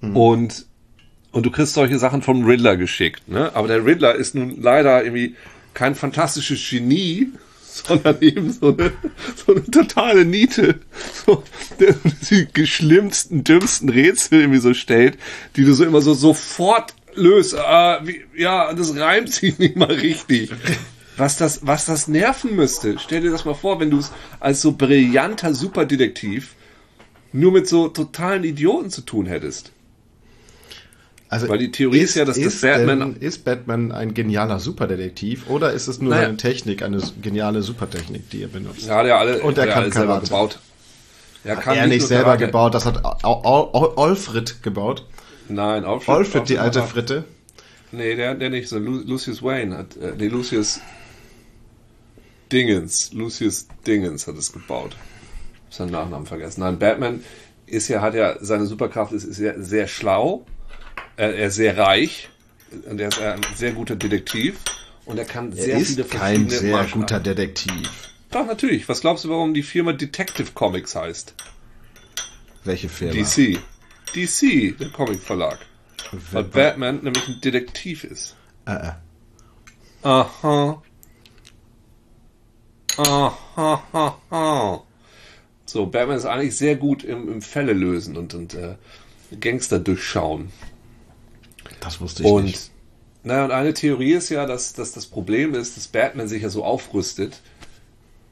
und, 0.02 0.66
und 1.32 1.46
du 1.46 1.52
kriegst 1.52 1.74
solche 1.74 1.98
Sachen 1.98 2.22
vom 2.22 2.46
Riddler 2.46 2.76
geschickt, 2.78 3.28
ne? 3.28 3.52
Aber 3.56 3.68
der 3.68 3.86
Riddler 3.86 4.16
ist 4.16 4.36
nun 4.36 4.62
leider 4.62 5.04
irgendwie 5.04 5.36
kein 5.74 5.96
fantastisches 5.96 6.60
Genie, 6.70 7.30
sondern 7.64 8.18
eben 8.22 8.52
so 8.52 8.68
eine, 8.78 8.92
so 9.46 9.54
eine 9.54 9.64
totale 9.66 10.26
Niete, 10.26 10.80
so, 11.26 11.44
der 11.80 11.96
die 12.30 12.68
schlimmsten, 12.68 13.44
dümmsten 13.44 13.90
Rätsel 13.90 14.42
irgendwie 14.42 14.60
so 14.60 14.74
stellt, 14.74 15.18
die 15.56 15.66
du 15.66 15.74
so 15.74 15.84
immer 15.84 16.02
so 16.02 16.14
sofort 16.14 16.94
löst. 17.16 17.56
Ah, 17.58 18.02
wie, 18.04 18.24
ja, 18.38 18.74
das 18.74 18.96
reimt 18.96 19.32
sich 19.32 19.58
nicht 19.60 19.76
mal 19.76 19.92
richtig. 19.92 20.52
Was 21.18 21.38
das, 21.38 21.66
was 21.66 21.86
das 21.86 22.08
nerven 22.08 22.56
müsste. 22.56 22.98
Stell 23.00 23.22
dir 23.22 23.32
das 23.32 23.46
mal 23.46 23.54
vor, 23.54 23.80
wenn 23.80 23.92
du 23.92 24.00
es 24.00 24.12
als 24.40 24.62
so 24.62 24.72
brillanter 24.72 25.54
Superdetektiv 25.54 26.56
nur 27.32 27.52
mit 27.52 27.68
so 27.68 27.88
totalen 27.88 28.44
Idioten 28.44 28.90
zu 28.90 29.02
tun 29.02 29.26
hättest. 29.28 29.72
Also 31.30 31.50
Weil 31.50 31.58
die 31.58 31.72
Theorie 31.72 32.00
ist 32.00 32.14
ja, 32.16 32.26
dass 32.26 32.40
das 32.40 32.62
Batman- 32.62 33.00
Denn, 33.00 33.16
ist 33.16 33.44
Batman 33.44 33.92
ein 33.92 34.14
genialer 34.14 34.60
Superdetektiv 34.60 35.50
oder 35.50 35.72
ist 35.74 35.88
es 35.88 36.00
nur 36.00 36.12
Naja. 36.12 36.28
eine 36.28 36.38
Technik, 36.38 36.84
eine 36.84 37.02
geniale 37.24 37.64
Supertechnik, 37.64 38.30
die 38.30 38.44
er 38.44 38.50
benutzt? 38.50 38.86
Ja, 38.86 38.98
hat 38.98 39.08
er 39.08 39.18
alle, 39.18 39.42
Und 39.42 39.58
er 39.58 39.64
hat 39.66 39.74
kann 39.74 39.84
alle 39.84 39.92
selber 39.94 40.20
gebaut. 40.20 40.60
Er 41.44 41.58
Hat 41.58 41.76
er 41.76 41.88
nicht 41.88 42.06
selber 42.08 42.24
Karate. 42.26 42.46
gebaut, 42.46 42.74
das 42.76 42.86
hat 42.86 43.04
Al- 43.04 43.18
Al- 43.24 43.70
Al- 43.74 43.94
Alfred 43.98 44.62
gebaut. 44.62 45.06
Nein, 45.50 45.86
Alfred. 45.86 46.16
Alfred, 46.16 46.50
die 46.50 46.60
alte 46.60 46.84
Fritte. 46.84 47.26
Nee, 47.92 48.16
der, 48.16 48.36
der 48.36 48.50
nicht. 48.50 48.70
So 48.70 48.80
Lu 48.80 49.02
Lucius 49.06 49.44
Wayne 49.44 49.78
hat, 49.78 49.96
äh, 49.98 50.14
nee, 50.18 50.28
Lucius 50.28 50.82
Dingens. 52.52 53.14
Lucius 53.14 53.68
Dingens 53.86 54.28
hat 54.28 54.36
es 54.36 54.52
gebaut. 54.52 54.96
Ich 54.96 55.66
hab 55.66 55.74
seinen 55.74 55.92
Nachnamen 55.92 56.26
vergessen. 56.26 56.62
Nein, 56.62 56.80
Batman 56.80 57.24
ist 57.66 57.88
ja, 57.88 58.02
hat 58.02 58.16
ja, 58.16 58.38
seine 58.42 58.66
Superkraft 58.66 59.12
ist, 59.12 59.24
ist 59.24 59.38
sehr, 59.38 59.62
sehr 59.62 59.88
schlau. 59.88 60.46
Er, 61.18 61.36
er 61.36 61.48
ist 61.48 61.56
sehr 61.56 61.78
reich. 61.78 62.30
Und 62.90 63.00
er 63.00 63.10
ist 63.10 63.22
ein 63.22 63.42
sehr 63.56 63.74
guter 63.74 63.96
Detektiv. 63.96 64.58
Und 65.06 65.20
er 65.20 65.26
kann 65.26 65.52
sehr 65.52 65.76
Er 65.76 65.80
ist 65.80 65.90
viele 65.90 66.04
kein 66.06 66.20
verschiedene 66.50 66.50
sehr 66.50 66.72
Martial 66.72 67.00
guter. 67.00 67.20
Detektiv. 67.20 67.90
Doch, 68.32 68.48
natürlich. 68.48 68.90
Was 68.90 69.02
glaubst 69.02 69.26
du, 69.26 69.30
warum 69.30 69.54
die 69.54 69.64
Firma 69.64 69.94
Detective 69.94 70.52
Comics 70.54 70.96
heißt? 70.96 71.36
Welche 72.64 72.90
Firma? 72.90 73.14
DC. 73.14 73.60
DC, 74.16 74.78
der 74.80 74.90
Comicverlag. 74.90 75.60
Weil 76.32 76.44
Batman 76.44 77.04
nämlich 77.04 77.28
ein 77.28 77.42
Detektiv 77.42 78.04
ist. 78.04 78.36
Äh, 78.66 78.74
äh. 78.74 78.92
Aha. 80.04 80.82
Aha, 82.98 83.84
ha, 83.94 84.18
ha. 84.30 84.84
So, 85.66 85.88
Batman 85.88 86.18
ist 86.18 86.26
eigentlich 86.26 86.56
sehr 86.56 86.76
gut 86.76 87.04
im, 87.04 87.32
im 87.32 87.42
Fälle 87.42 87.74
lösen 87.74 88.16
und, 88.18 88.34
und 88.36 88.54
äh, 88.54 88.76
Gangster 89.40 89.80
durchschauen. 89.80 90.52
Das 91.80 92.00
wusste 92.00 92.24
ich 92.24 92.30
Und, 92.30 92.46
nicht. 92.46 92.72
naja, 93.24 93.46
und 93.46 93.52
eine 93.52 93.74
Theorie 93.74 94.14
ist 94.14 94.30
ja, 94.30 94.46
dass, 94.46 94.74
dass 94.74 94.92
das 94.92 95.08
Problem 95.08 95.56
ist, 95.56 95.76
dass 95.78 95.88
Batman 95.88 96.28
sich 96.28 96.44
ja 96.44 96.50
so 96.50 96.64
aufrüstet, 96.64 97.42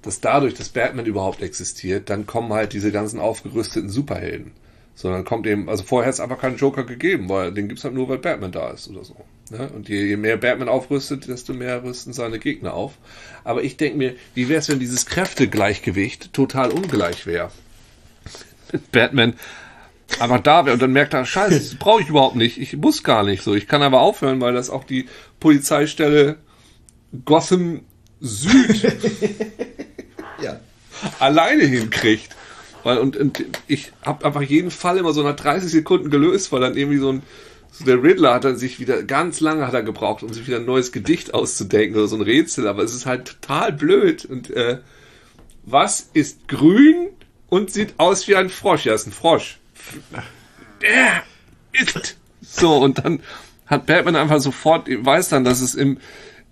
dass 0.01 0.21
dadurch, 0.21 0.53
dass 0.53 0.69
Batman 0.69 1.05
überhaupt 1.05 1.41
existiert, 1.41 2.09
dann 2.09 2.25
kommen 2.25 2.53
halt 2.53 2.73
diese 2.73 2.91
ganzen 2.91 3.19
aufgerüsteten 3.19 3.89
Superhelden. 3.89 4.51
Sondern 4.93 5.23
kommt 5.23 5.47
eben, 5.47 5.69
also 5.69 5.83
vorher 5.83 6.07
hat 6.07 6.13
es 6.13 6.19
einfach 6.19 6.39
keinen 6.39 6.57
Joker 6.57 6.83
gegeben, 6.83 7.29
weil 7.29 7.53
den 7.53 7.67
gibt's 7.67 7.83
halt 7.83 7.93
nur, 7.93 8.09
weil 8.09 8.17
Batman 8.19 8.51
da 8.51 8.69
ist 8.71 8.87
oder 8.89 9.03
so. 9.03 9.15
Ne? 9.49 9.69
Und 9.69 9.89
je, 9.89 10.05
je 10.05 10.17
mehr 10.17 10.37
Batman 10.37 10.69
aufrüstet, 10.69 11.27
desto 11.27 11.53
mehr 11.53 11.83
rüsten 11.83 12.13
seine 12.13 12.39
Gegner 12.39 12.73
auf. 12.73 12.93
Aber 13.43 13.63
ich 13.63 13.77
denke 13.77 13.97
mir, 13.97 14.15
wie 14.35 14.47
wäre 14.49 14.59
es, 14.59 14.69
wenn 14.69 14.79
dieses 14.79 15.05
Kräftegleichgewicht 15.05 16.33
total 16.33 16.71
ungleich 16.71 17.25
wäre? 17.25 17.51
Batman 18.91 19.33
einfach 20.19 20.41
da 20.41 20.65
wäre 20.65 20.73
und 20.73 20.81
dann 20.81 20.91
merkt 20.93 21.13
er, 21.13 21.25
scheiße, 21.25 21.57
das 21.57 21.75
brauche 21.75 22.01
ich 22.01 22.09
überhaupt 22.09 22.35
nicht. 22.35 22.59
Ich 22.59 22.75
muss 22.75 23.03
gar 23.03 23.23
nicht 23.23 23.43
so. 23.43 23.55
Ich 23.55 23.67
kann 23.67 23.81
aber 23.81 24.01
aufhören, 24.01 24.41
weil 24.41 24.53
das 24.53 24.69
auch 24.69 24.83
die 24.83 25.07
Polizeistelle 25.39 26.37
Gotham 27.25 27.81
Süd 28.19 28.83
Ja. 30.43 30.59
alleine 31.19 31.63
hinkriegt. 31.63 32.35
Weil, 32.83 32.97
und, 32.97 33.17
und 33.17 33.43
ich 33.67 33.91
habe 34.03 34.25
einfach 34.25 34.41
jeden 34.41 34.71
Fall 34.71 34.97
immer 34.97 35.13
so 35.13 35.23
nach 35.23 35.35
30 35.35 35.71
Sekunden 35.71 36.09
gelöst, 36.09 36.51
weil 36.51 36.61
dann 36.61 36.75
irgendwie 36.75 36.97
so 36.97 37.11
ein 37.11 37.23
so 37.71 37.85
der 37.85 38.03
Riddler 38.03 38.33
hat 38.33 38.43
dann 38.43 38.57
sich 38.57 38.79
wieder 38.79 39.01
ganz 39.03 39.39
lange 39.39 39.65
hat 39.65 39.73
er 39.73 39.81
gebraucht, 39.81 40.23
um 40.23 40.33
sich 40.33 40.45
wieder 40.45 40.57
ein 40.57 40.65
neues 40.65 40.91
Gedicht 40.91 41.33
auszudenken 41.33 41.97
oder 41.97 42.07
so 42.07 42.17
ein 42.17 42.21
Rätsel, 42.21 42.67
aber 42.67 42.83
es 42.83 42.93
ist 42.93 43.05
halt 43.05 43.25
total 43.25 43.71
blöd. 43.71 44.25
Und 44.25 44.49
äh, 44.51 44.79
was 45.63 46.09
ist 46.13 46.49
grün 46.49 47.09
und 47.47 47.71
sieht 47.71 47.93
aus 47.97 48.27
wie 48.27 48.35
ein 48.35 48.49
Frosch? 48.49 48.85
Ja, 48.85 48.93
ist 48.93 49.07
ein 49.07 49.13
Frosch. 49.13 49.59
Der 50.81 51.23
ist 51.71 52.09
so 52.41 52.77
und 52.77 52.99
dann 52.99 53.21
hat 53.67 53.85
Batman 53.85 54.17
einfach 54.17 54.41
sofort 54.41 54.87
weiß 54.89 55.29
dann, 55.29 55.45
dass 55.45 55.61
es 55.61 55.75
im 55.75 55.97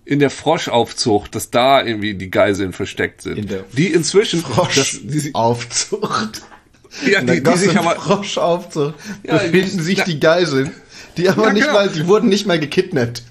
in 0.10 0.18
der 0.18 0.32
Froschaufzucht, 0.32 1.36
dass 1.36 1.52
da 1.52 1.84
irgendwie 1.86 2.16
die 2.16 2.32
Geiseln 2.32 2.74
versteckt 2.74 3.22
sind. 3.22 3.38
In 3.38 3.48
der 3.48 3.64
die 3.74 3.88
inzwischen 3.94 4.42
Frosch-Aufzucht. 4.42 6.42
ja, 7.06 7.20
In 7.20 7.28
der 7.28 7.36
die, 7.36 7.44
die 7.44 7.58
sich 7.58 7.78
aber 7.78 7.92
Frosch-Aufzucht 7.96 8.96
Ja, 9.24 9.38
befinden 9.38 9.84
sich 9.84 10.00
ja. 10.00 10.06
die 10.06 10.20
Geiseln. 10.20 10.72
Die 11.18 11.30
aber 11.30 11.48
Ja, 11.48 11.54
nicht 11.54 11.62
genau. 11.68 11.74
mal, 11.74 11.90
die 11.90 12.08
wurden 12.08 12.28
nicht 12.28 12.48
mal 12.48 12.60
gekidnappt. 12.60 13.22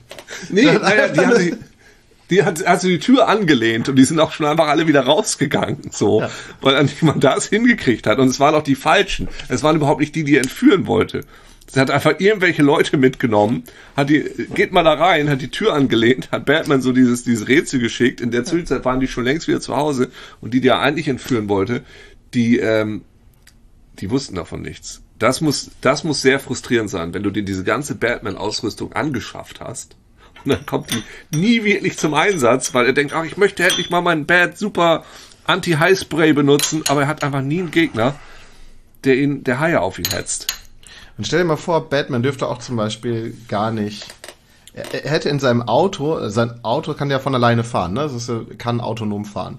Nee, 0.50 0.66
naja, 0.66 1.08
die 1.08 1.20
haben 1.20 1.36
sich, 1.36 1.54
die 2.30 2.42
hat, 2.44 2.80
sie 2.80 2.90
die 2.90 2.98
Tür 3.00 3.26
angelehnt 3.28 3.88
und 3.88 3.96
die 3.96 4.04
sind 4.04 4.20
auch 4.20 4.30
schon 4.32 4.46
einfach 4.46 4.68
alle 4.68 4.86
wieder 4.86 5.00
rausgegangen, 5.00 5.90
so, 5.90 6.20
Ja. 6.20 6.30
weil 6.60 6.74
er 6.76 6.86
mal 7.00 7.18
das 7.18 7.48
hingekriegt 7.48 8.06
hat. 8.06 8.18
Und 8.18 8.28
es 8.28 8.38
waren 8.38 8.54
auch 8.54 8.62
die 8.62 8.76
falschen. 8.76 9.26
Es 9.48 9.64
waren 9.64 9.74
überhaupt 9.74 10.00
nicht 10.00 10.14
die, 10.14 10.22
die 10.22 10.36
er 10.36 10.42
entführen 10.42 10.86
wollte. 10.86 11.22
Sie 11.70 11.78
hat 11.78 11.90
einfach 11.90 12.18
irgendwelche 12.18 12.62
Leute 12.62 12.96
mitgenommen, 12.96 13.62
hat 13.94 14.08
die, 14.08 14.24
geht 14.54 14.72
mal 14.72 14.84
da 14.84 14.94
rein, 14.94 15.28
hat 15.28 15.42
die 15.42 15.50
Tür 15.50 15.74
angelehnt, 15.74 16.30
hat 16.32 16.46
Batman 16.46 16.80
so 16.80 16.92
dieses, 16.92 17.24
dieses 17.24 17.46
Rätsel 17.46 17.78
geschickt. 17.78 18.22
In 18.22 18.30
der 18.30 18.44
Zwischenzeit 18.44 18.84
waren 18.86 19.00
die 19.00 19.08
schon 19.08 19.24
längst 19.24 19.48
wieder 19.48 19.60
zu 19.60 19.76
Hause 19.76 20.10
und 20.40 20.54
die, 20.54 20.62
die 20.62 20.68
er 20.68 20.80
eigentlich 20.80 21.08
entführen 21.08 21.48
wollte, 21.50 21.82
die, 22.32 22.58
ähm, 22.58 23.02
die 23.98 24.10
wussten 24.10 24.34
davon 24.34 24.62
nichts. 24.62 25.02
Das 25.18 25.40
muss, 25.40 25.70
das 25.82 26.04
muss 26.04 26.22
sehr 26.22 26.40
frustrierend 26.40 26.88
sein, 26.88 27.12
wenn 27.12 27.22
du 27.22 27.30
dir 27.30 27.42
diese 27.42 27.64
ganze 27.64 27.96
Batman-Ausrüstung 27.96 28.94
angeschafft 28.94 29.60
hast. 29.60 29.96
Und 30.44 30.52
dann 30.52 30.64
kommt 30.64 30.90
die 30.92 31.36
nie 31.36 31.64
wirklich 31.64 31.98
zum 31.98 32.14
Einsatz, 32.14 32.72
weil 32.72 32.86
er 32.86 32.92
denkt, 32.92 33.12
ach, 33.12 33.24
ich 33.24 33.36
möchte 33.36 33.64
endlich 33.64 33.90
mal 33.90 34.00
meinen 34.00 34.24
Bad 34.24 34.56
Super 34.56 35.04
Anti-High-Spray 35.44 36.32
benutzen, 36.32 36.84
aber 36.88 37.02
er 37.02 37.08
hat 37.08 37.24
einfach 37.24 37.42
nie 37.42 37.58
einen 37.58 37.70
Gegner, 37.70 38.14
der 39.04 39.16
ihn, 39.16 39.44
der 39.44 39.60
Haie 39.60 39.80
auf 39.80 39.98
ihn 39.98 40.08
hetzt. 40.10 40.46
Und 41.18 41.26
stell 41.26 41.40
dir 41.40 41.44
mal 41.44 41.56
vor, 41.56 41.88
Batman 41.90 42.22
dürfte 42.22 42.46
auch 42.48 42.58
zum 42.58 42.76
Beispiel 42.76 43.36
gar 43.48 43.70
nicht. 43.72 44.06
Er, 44.72 45.10
hätte 45.10 45.28
in 45.28 45.40
seinem 45.40 45.62
Auto, 45.62 46.28
sein 46.28 46.62
Auto 46.62 46.94
kann 46.94 47.10
ja 47.10 47.18
von 47.18 47.34
alleine 47.34 47.64
fahren, 47.64 47.94
ne? 47.94 48.02
Das 48.02 48.14
ist, 48.14 48.30
kann 48.58 48.80
autonom 48.80 49.24
fahren. 49.24 49.58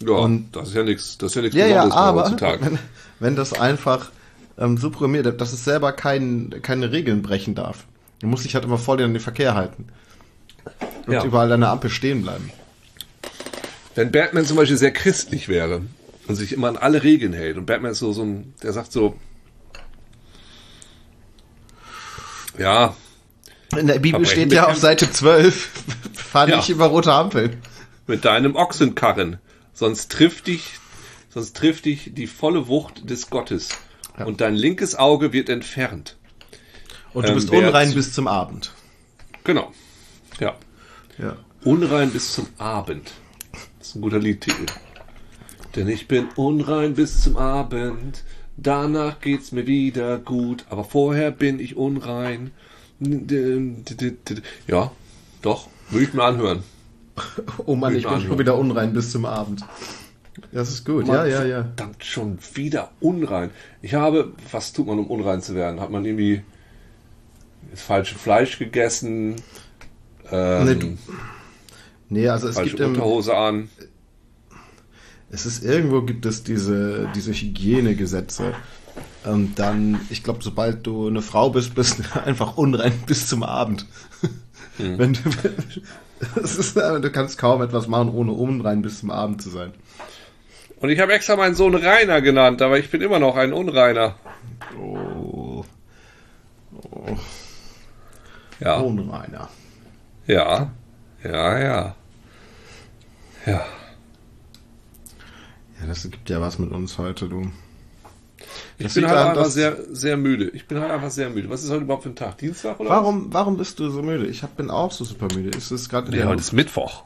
Ja, 0.00 0.14
Und- 0.14 0.54
das 0.54 0.68
ist 0.68 0.74
ja 0.74 0.84
nichts, 0.84 1.18
das 1.18 1.32
ist 1.32 1.34
ja 1.36 1.42
nichts 1.42 1.56
Ja, 1.56 1.66
ja, 1.66 1.84
Besonderes 1.84 1.96
aber 2.08 2.22
heutzutage. 2.24 2.64
wenn, 2.64 2.78
wenn 3.18 3.36
das 3.36 3.52
einfach 3.52 4.10
ähm, 4.58 4.78
so 4.78 4.90
programmiert, 4.90 5.40
dass 5.40 5.52
es 5.52 5.64
selber 5.64 5.92
kein, 5.92 6.54
keine 6.62 6.92
Regeln 6.92 7.22
brechen 7.22 7.54
darf. 7.56 7.84
Du 8.20 8.28
musst 8.28 8.44
dich 8.44 8.54
halt 8.54 8.64
immer 8.64 8.78
voll 8.78 9.00
in 9.00 9.12
den 9.12 9.20
Verkehr 9.20 9.54
halten. 9.54 9.88
und 11.06 11.12
ja. 11.12 11.24
überall 11.24 11.50
an 11.52 11.60
der 11.60 11.70
Ampel 11.70 11.90
stehen 11.90 12.22
bleiben. 12.22 12.50
Wenn 13.94 14.12
Batman 14.12 14.44
zum 14.44 14.56
Beispiel 14.56 14.76
sehr 14.76 14.92
christlich 14.92 15.48
wäre 15.48 15.82
und 16.28 16.34
sich 16.36 16.52
immer 16.52 16.68
an 16.68 16.76
alle 16.76 17.02
Regeln 17.02 17.32
hält 17.32 17.56
und 17.56 17.66
Batman 17.66 17.92
ist 17.92 17.98
so, 17.98 18.12
so 18.12 18.22
ein, 18.22 18.54
der 18.62 18.72
sagt 18.72 18.92
so, 18.92 19.16
ja. 22.58 22.96
In 23.76 23.86
der 23.86 23.98
Bibel 23.98 24.24
steht 24.26 24.52
ja 24.52 24.68
auf 24.68 24.76
Seite 24.76 25.10
12, 25.10 25.70
fahr 26.14 26.48
ja. 26.48 26.56
nicht 26.56 26.68
über 26.68 26.86
rote 26.86 27.12
Ampeln. 27.12 27.60
Mit 28.06 28.24
deinem 28.24 28.54
Ochsenkarren. 28.54 29.38
Sonst 29.74 30.10
trifft 30.12 30.46
dich, 30.46 30.74
sonst 31.28 31.56
trifft 31.56 31.84
dich 31.84 32.12
die 32.14 32.26
volle 32.26 32.68
Wucht 32.68 33.10
des 33.10 33.28
Gottes. 33.28 33.70
Ja. 34.18 34.24
Und 34.24 34.40
dein 34.40 34.54
linkes 34.54 34.94
Auge 34.94 35.32
wird 35.32 35.48
entfernt. 35.48 36.16
Und 37.12 37.28
du 37.28 37.34
bist 37.34 37.52
ähm, 37.52 37.64
unrein 37.64 37.94
bis 37.94 38.12
zum 38.12 38.28
Abend. 38.28 38.72
Genau. 39.44 39.72
Ja. 40.40 40.54
ja. 41.18 41.36
Unrein 41.64 42.10
bis 42.10 42.32
zum 42.32 42.46
Abend. 42.58 43.10
Das 43.78 43.88
ist 43.88 43.94
ein 43.96 44.02
guter 44.02 44.18
Liedtitel. 44.18 44.66
Denn 45.74 45.88
ich 45.88 46.08
bin 46.08 46.28
unrein 46.36 46.94
bis 46.94 47.22
zum 47.22 47.36
Abend. 47.36 48.22
Danach 48.56 49.20
geht's 49.20 49.52
mir 49.52 49.66
wieder 49.66 50.18
gut, 50.18 50.64
aber 50.70 50.84
vorher 50.84 51.30
bin 51.30 51.60
ich 51.60 51.76
unrein. 51.76 52.52
Ja, 54.66 54.90
doch, 55.42 55.68
würde 55.90 56.04
ich 56.04 56.14
mir 56.14 56.24
anhören. 56.24 56.62
Oh 57.64 57.74
Mann, 57.76 57.96
ich 57.96 58.06
bin 58.06 58.20
schon 58.20 58.38
wieder 58.38 58.58
unrein 58.58 58.92
bis 58.92 59.10
zum 59.10 59.24
Abend. 59.24 59.64
Das 60.52 60.68
ist 60.68 60.84
gut, 60.84 61.06
Mann, 61.06 61.16
ja, 61.16 61.26
ja, 61.26 61.44
ja. 61.44 61.62
Verdammt, 61.62 62.04
schon 62.04 62.38
wieder 62.54 62.90
unrein. 63.00 63.50
Ich 63.80 63.94
habe, 63.94 64.32
was 64.52 64.72
tut 64.72 64.86
man, 64.86 64.98
um 64.98 65.06
unrein 65.06 65.40
zu 65.40 65.54
werden? 65.54 65.80
Hat 65.80 65.90
man 65.90 66.04
irgendwie 66.04 66.42
das 67.70 67.80
falsche 67.80 68.16
Fleisch 68.16 68.58
gegessen? 68.58 69.36
Ähm, 70.30 70.78
nee, 70.78 72.20
nee, 72.20 72.28
also 72.28 72.48
es 72.48 72.60
gibt 72.60 72.80
Unterhose 72.80 73.32
im, 73.32 73.38
an. 73.38 73.68
Es 75.30 75.44
ist 75.46 75.64
irgendwo 75.64 76.02
gibt 76.02 76.24
es 76.26 76.44
diese, 76.44 77.08
diese 77.14 77.32
Hygienegesetze. 77.32 78.54
Und 79.24 79.58
dann, 79.58 80.00
ich 80.08 80.22
glaube, 80.22 80.42
sobald 80.42 80.86
du 80.86 81.08
eine 81.08 81.20
Frau 81.20 81.50
bist, 81.50 81.74
bist 81.74 81.98
du 81.98 82.20
einfach 82.24 82.56
unrein 82.56 82.92
bis 83.06 83.28
zum 83.28 83.42
Abend. 83.42 83.86
Hm. 84.78 84.98
Wenn 84.98 85.14
du, 85.14 85.20
ist, 86.42 86.76
du 86.76 87.10
kannst 87.10 87.38
kaum 87.38 87.62
etwas 87.62 87.88
machen, 87.88 88.10
ohne 88.10 88.32
unrein 88.32 88.82
bis 88.82 89.00
zum 89.00 89.10
Abend 89.10 89.40
zu 89.40 89.48
sein. 89.48 89.72
Und 90.80 90.90
ich 90.90 91.00
habe 91.00 91.14
extra 91.14 91.34
meinen 91.36 91.54
Sohn 91.54 91.74
Rainer 91.74 92.20
genannt, 92.20 92.60
aber 92.60 92.78
ich 92.78 92.90
bin 92.90 93.00
immer 93.00 93.18
noch 93.18 93.36
ein 93.36 93.54
Unreiner. 93.54 94.16
Oh. 94.78 95.64
oh. 96.74 97.16
Ja. 98.60 98.76
Unreiner. 98.80 99.48
Ja. 100.26 100.70
Ja, 101.24 101.58
ja. 101.58 101.94
Ja. 103.46 103.64
Ja, 105.80 105.86
das 105.86 106.02
gibt 106.02 106.28
ja 106.30 106.40
was 106.40 106.58
mit 106.58 106.70
uns 106.70 106.98
heute, 106.98 107.28
du. 107.28 107.50
Das 108.78 108.94
ich 108.96 109.02
bin 109.02 109.08
halt 109.08 109.30
einfach 109.30 109.46
sehr, 109.46 109.78
sehr 109.90 110.16
müde. 110.16 110.50
Ich 110.50 110.66
bin 110.66 110.78
halt 110.80 110.90
einfach 110.90 111.10
sehr 111.10 111.30
müde. 111.30 111.48
Was 111.48 111.64
ist 111.64 111.70
heute 111.70 111.82
überhaupt 111.82 112.02
für 112.02 112.10
ein 112.10 112.16
Tag? 112.16 112.38
Dienstag 112.38 112.78
oder 112.80 112.90
warum, 112.90 113.26
was? 113.26 113.34
Warum 113.34 113.56
bist 113.56 113.78
du 113.78 113.88
so 113.90 114.02
müde? 114.02 114.26
Ich 114.26 114.42
bin 114.42 114.70
auch 114.70 114.92
so 114.92 115.04
super 115.04 115.28
müde. 115.34 115.56
Ist 115.56 115.70
es 115.70 115.88
gerade? 115.88 116.10
Nee, 116.10 116.24
heute 116.24 116.40
ist 116.40 116.52
Mittwoch. 116.52 117.04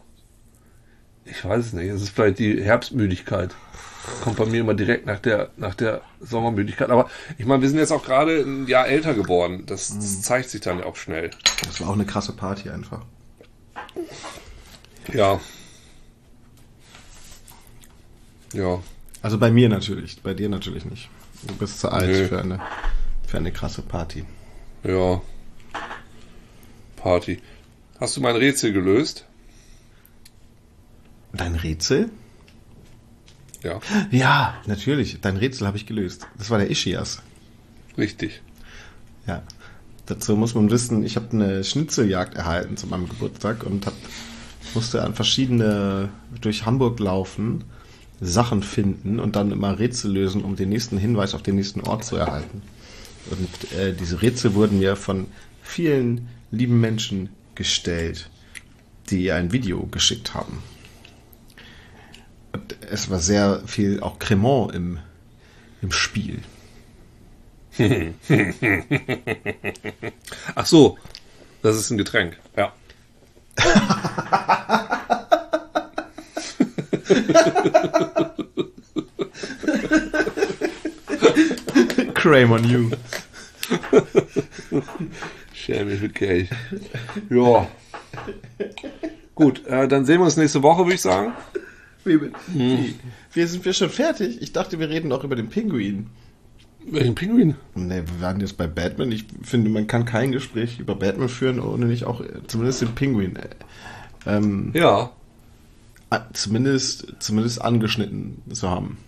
Ich 1.25 1.45
weiß 1.45 1.67
es 1.67 1.73
nicht. 1.73 1.89
Es 1.89 2.03
ist 2.03 2.11
vielleicht 2.11 2.39
die 2.41 2.61
Herbstmüdigkeit. 2.63 3.55
Kommt 4.25 4.37
bei 4.37 4.47
mir 4.47 4.61
immer 4.61 4.75
direkt 4.75 5.07
nach 5.07 5.21
der, 5.21 5.51
nach 5.57 5.75
der 5.75 6.01
Sommermüdigkeit. 6.21 6.91
Aber 6.91 7.09
ich 7.39 7.47
meine, 7.47 7.63
wir 7.63 7.69
sind 7.69 7.79
jetzt 7.79 7.93
auch 7.93 8.05
gerade 8.05 8.41
ein 8.41 8.67
Jahr 8.67 8.89
älter 8.89 9.15
geworden. 9.15 9.65
Das, 9.67 9.95
das 9.95 10.17
mhm. 10.17 10.23
zeigt 10.23 10.51
sich 10.51 10.61
dann 10.63 10.83
auch 10.83 10.97
schnell. 10.97 11.31
Das 11.65 11.81
war 11.81 11.91
auch 11.91 11.95
eine 11.95 12.07
krasse 12.07 12.33
Party 12.33 12.71
einfach. 12.71 13.03
Ja, 15.13 15.41
ja. 18.53 18.83
Also 19.23 19.39
bei 19.39 19.51
mir 19.51 19.69
natürlich, 19.69 20.23
bei 20.23 20.35
dir 20.35 20.49
natürlich 20.49 20.85
nicht. 20.85 21.09
Du 21.47 21.55
bist 21.55 21.81
zu 21.81 21.91
alt 21.91 22.29
für 22.29 22.41
eine, 22.41 22.61
für 23.27 23.37
eine 23.37 23.53
krasse 23.53 23.83
Party. 23.83 24.25
Ja. 24.83 25.21
Party. 26.97 27.41
Hast 27.99 28.17
du 28.17 28.21
mein 28.21 28.37
Rätsel 28.37 28.73
gelöst? 28.73 29.27
Dein 31.33 31.55
Rätsel? 31.55 32.11
Ja. 33.63 33.81
Ja, 34.11 34.55
natürlich. 34.67 35.21
Dein 35.21 35.37
Rätsel 35.37 35.67
habe 35.67 35.77
ich 35.77 35.87
gelöst. 35.87 36.27
Das 36.39 36.51
war 36.51 36.59
der 36.59 36.71
Ischias. 36.71 37.23
Richtig. 37.99 38.43
Ja. 39.27 39.43
Dazu 40.07 40.35
muss 40.35 40.55
man 40.55 40.71
wissen, 40.71 41.05
ich 41.05 41.17
habe 41.17 41.31
eine 41.33 41.63
Schnitzeljagd 41.63 42.35
erhalten 42.35 42.77
zu 42.77 42.87
meinem 42.87 43.09
Geburtstag 43.09 43.65
und 43.65 43.87
hab, 43.87 43.95
musste 44.75 45.05
an 45.05 45.15
verschiedene 45.15 46.09
durch 46.41 46.67
Hamburg 46.67 46.99
laufen 46.99 47.65
Sachen 48.21 48.63
finden 48.63 49.19
und 49.19 49.37
dann 49.37 49.51
immer 49.51 49.79
Rätsel 49.79 50.13
lösen, 50.13 50.45
um 50.45 50.57
den 50.57 50.69
nächsten 50.69 50.99
Hinweis 50.99 51.35
auf 51.35 51.43
den 51.43 51.57
nächsten 51.57 51.81
Ort 51.81 52.05
zu 52.05 52.17
erhalten. 52.17 52.63
Und 53.31 53.73
äh, 53.73 53.95
diese 53.95 54.21
Rätsel 54.23 54.55
wurden 54.55 54.79
mir 54.79 54.97
von 54.97 55.27
vielen 55.63 56.29
lieben 56.51 56.81
Menschen 56.81 57.31
gestellt, 57.55 58.29
die 59.11 59.33
ein 59.33 59.53
Video 59.53 59.87
geschickt 59.87 60.35
haben. 60.35 60.63
Und 62.53 62.77
es 62.91 63.11
war 63.11 63.21
sehr 63.21 63.63
viel 63.67 64.01
auch 64.01 64.19
Cremant 64.19 64.75
im, 64.75 64.99
im 65.81 65.93
Spiel. 65.93 66.41
Ach 70.55 70.67
so, 70.67 70.99
das 71.63 71.77
ist 71.77 71.91
ein 71.91 71.99
Getränk, 71.99 72.37
ja. 72.57 72.73
Crame 82.15 82.53
on 82.53 82.65
you. 82.65 82.91
Schäme 85.53 86.01
wirklich. 86.01 86.49
Ja. 87.29 87.67
Gut, 89.35 89.67
äh, 89.67 89.89
dann 89.89 90.05
sehen 90.05 90.21
wir 90.21 90.27
uns 90.27 90.37
nächste 90.37 90.63
Woche, 90.63 90.85
würde 90.85 90.95
ich 90.95 91.01
sagen. 91.01 91.33
Wie, 92.05 92.21
hm. 92.53 92.95
wie, 93.33 93.45
sind 93.45 93.65
wir 93.65 93.73
schon 93.73 93.91
fertig? 93.91 94.41
Ich 94.41 94.53
dachte, 94.53 94.79
wir 94.79 94.89
reden 94.89 95.09
noch 95.09 95.25
über 95.25 95.35
den 95.37 95.49
Pinguin. 95.49 96.07
Welchen 96.87 97.15
Pinguin? 97.15 97.57
Ne, 97.75 98.05
wir 98.07 98.21
waren 98.21 98.41
jetzt 98.41 98.57
bei 98.57 98.67
Batman. 98.67 99.13
Ich 99.13 99.27
finde, 99.43 99.71
man 99.71 99.87
kann 99.87 100.07
kein 100.07 100.33
Gespräch 100.33 100.79
über 100.79 100.95
Batman 100.95 101.29
führen, 101.29 101.61
ohne 101.61 101.85
nicht 101.87 102.05
auch 102.05 102.23
zumindest 102.47 102.81
den 102.83 102.95
Pinguin. 102.95 103.37
Äh, 103.37 103.49
ähm, 104.27 104.71
ja 104.75 105.11
zumindest, 106.33 107.15
zumindest 107.19 107.61
angeschnitten 107.63 108.43
zu 108.53 108.69
haben. 108.69 108.99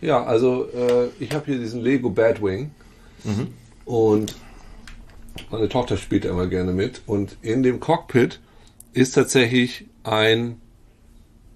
Ja, 0.00 0.24
also 0.24 0.68
äh, 0.72 1.08
ich 1.18 1.32
habe 1.32 1.46
hier 1.46 1.58
diesen 1.58 1.80
Lego 1.80 2.10
Batwing 2.10 2.70
mhm. 3.24 3.48
und 3.84 4.34
meine 5.50 5.68
Tochter 5.68 5.96
spielt 5.96 6.24
da 6.24 6.30
immer 6.30 6.46
gerne 6.46 6.72
mit 6.72 7.02
und 7.06 7.36
in 7.42 7.62
dem 7.62 7.80
Cockpit 7.80 8.40
ist 8.92 9.12
tatsächlich 9.12 9.86
ein 10.02 10.60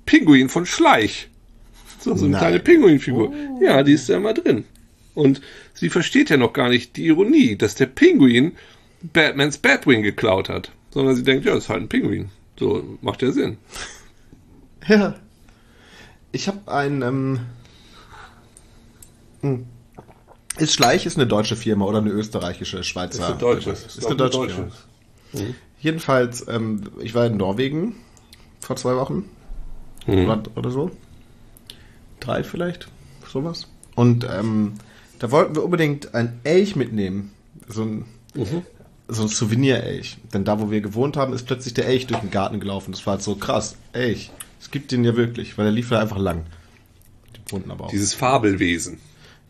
Pinguin 0.07 0.49
von 0.49 0.67
Schleich. 0.67 1.29
So, 2.01 2.17
so 2.17 2.25
eine 2.25 2.33
Nein. 2.33 2.41
kleine 2.41 2.59
Pinguinfigur. 2.61 3.31
Oh. 3.31 3.63
Ja, 3.63 3.83
die 3.83 3.93
ist 3.93 4.09
da 4.09 4.17
immer 4.17 4.33
drin. 4.33 4.65
Und 5.15 5.41
sie 5.75 5.91
versteht 5.91 6.31
ja 6.31 6.37
noch 6.37 6.53
gar 6.53 6.69
nicht 6.69 6.97
die 6.97 7.07
Ironie, 7.07 7.57
dass 7.57 7.75
der 7.75 7.87
Pinguin 7.87 8.53
Batmans 9.03 9.59
Batwing 9.59 10.03
geklaut 10.03 10.49
hat. 10.49 10.71
Sondern 10.91 11.17
sie 11.17 11.25
denkt, 11.25 11.45
ja, 11.45 11.55
das 11.55 11.65
ist 11.65 11.69
halt 11.69 11.83
ein 11.83 11.89
Pinguin. 11.89 12.31
So, 12.59 12.99
macht 13.03 13.23
ja 13.23 13.33
Sinn. 13.33 13.59
Ja. 14.97 15.15
Ich 16.33 16.49
habe 16.49 16.71
ein. 16.71 17.03
Ähm, 17.03 17.41
hm. 19.41 19.67
ist 20.59 20.75
Schleich 20.75 21.07
ist 21.07 21.17
eine 21.17 21.27
deutsche 21.27 21.57
Firma 21.57 21.85
oder 21.85 21.99
eine 21.99 22.11
österreichische, 22.11 22.83
Schweizer? 22.85 23.23
Ist 23.23 23.29
eine 23.29 23.39
deutsche. 23.39 23.71
Ist, 23.71 23.99
ist 23.99 24.07
eine 24.07 24.17
deutsche. 24.17 24.39
deutsche. 24.39 24.71
Mhm. 25.33 25.55
Jedenfalls, 25.81 26.47
ähm, 26.49 26.91
ich 27.01 27.15
war 27.15 27.27
in 27.27 27.37
Norwegen 27.37 27.95
vor 28.61 28.77
zwei 28.77 28.97
Wochen 28.97 29.25
mhm. 30.07 30.25
oder, 30.25 30.43
oder, 30.57 30.71
so. 30.71 30.91
Drei 32.21 32.43
vielleicht, 32.43 32.89
sowas. 33.27 33.69
Und 33.95 34.27
ähm, 34.31 34.75
da 35.19 35.31
wollten 35.31 35.55
wir 35.55 35.65
unbedingt 35.65 36.15
ein 36.15 36.41
Elch 36.45 36.77
mitnehmen. 36.77 37.33
So 37.69 37.83
ein, 37.83 38.05
mhm. 38.35 38.63
so 39.07 39.23
ein 39.23 39.29
Souvenir-Elch. 39.29 40.19
Denn 40.35 40.45
da, 40.45 40.61
wo 40.61 40.71
wir 40.71 40.81
gewohnt 40.81 41.17
haben, 41.17 41.33
ist 41.33 41.47
plötzlich 41.47 41.75
der 41.75 41.87
Elch 41.87 42.07
durch 42.07 42.21
den 42.21 42.31
Garten 42.31 42.59
gelaufen. 42.59 42.91
Das 42.91 43.07
war 43.07 43.13
halt 43.13 43.23
so 43.23 43.37
krass. 43.37 43.77
Elch. 43.93 44.31
Es 44.61 44.71
gibt 44.71 44.93
den 44.93 45.05
ja 45.05 45.17
wirklich, 45.17 45.57
weil 45.59 45.67
er 45.67 45.73
lief 45.73 45.91
ja 45.91 46.01
einfach 46.01 46.19
lang. 46.19 46.47
Die 47.37 47.53
Wunden 47.53 47.71
aber 47.71 47.87
auch. 47.87 47.91
Dieses 47.91 48.15
Fabelwesen. 48.15 49.01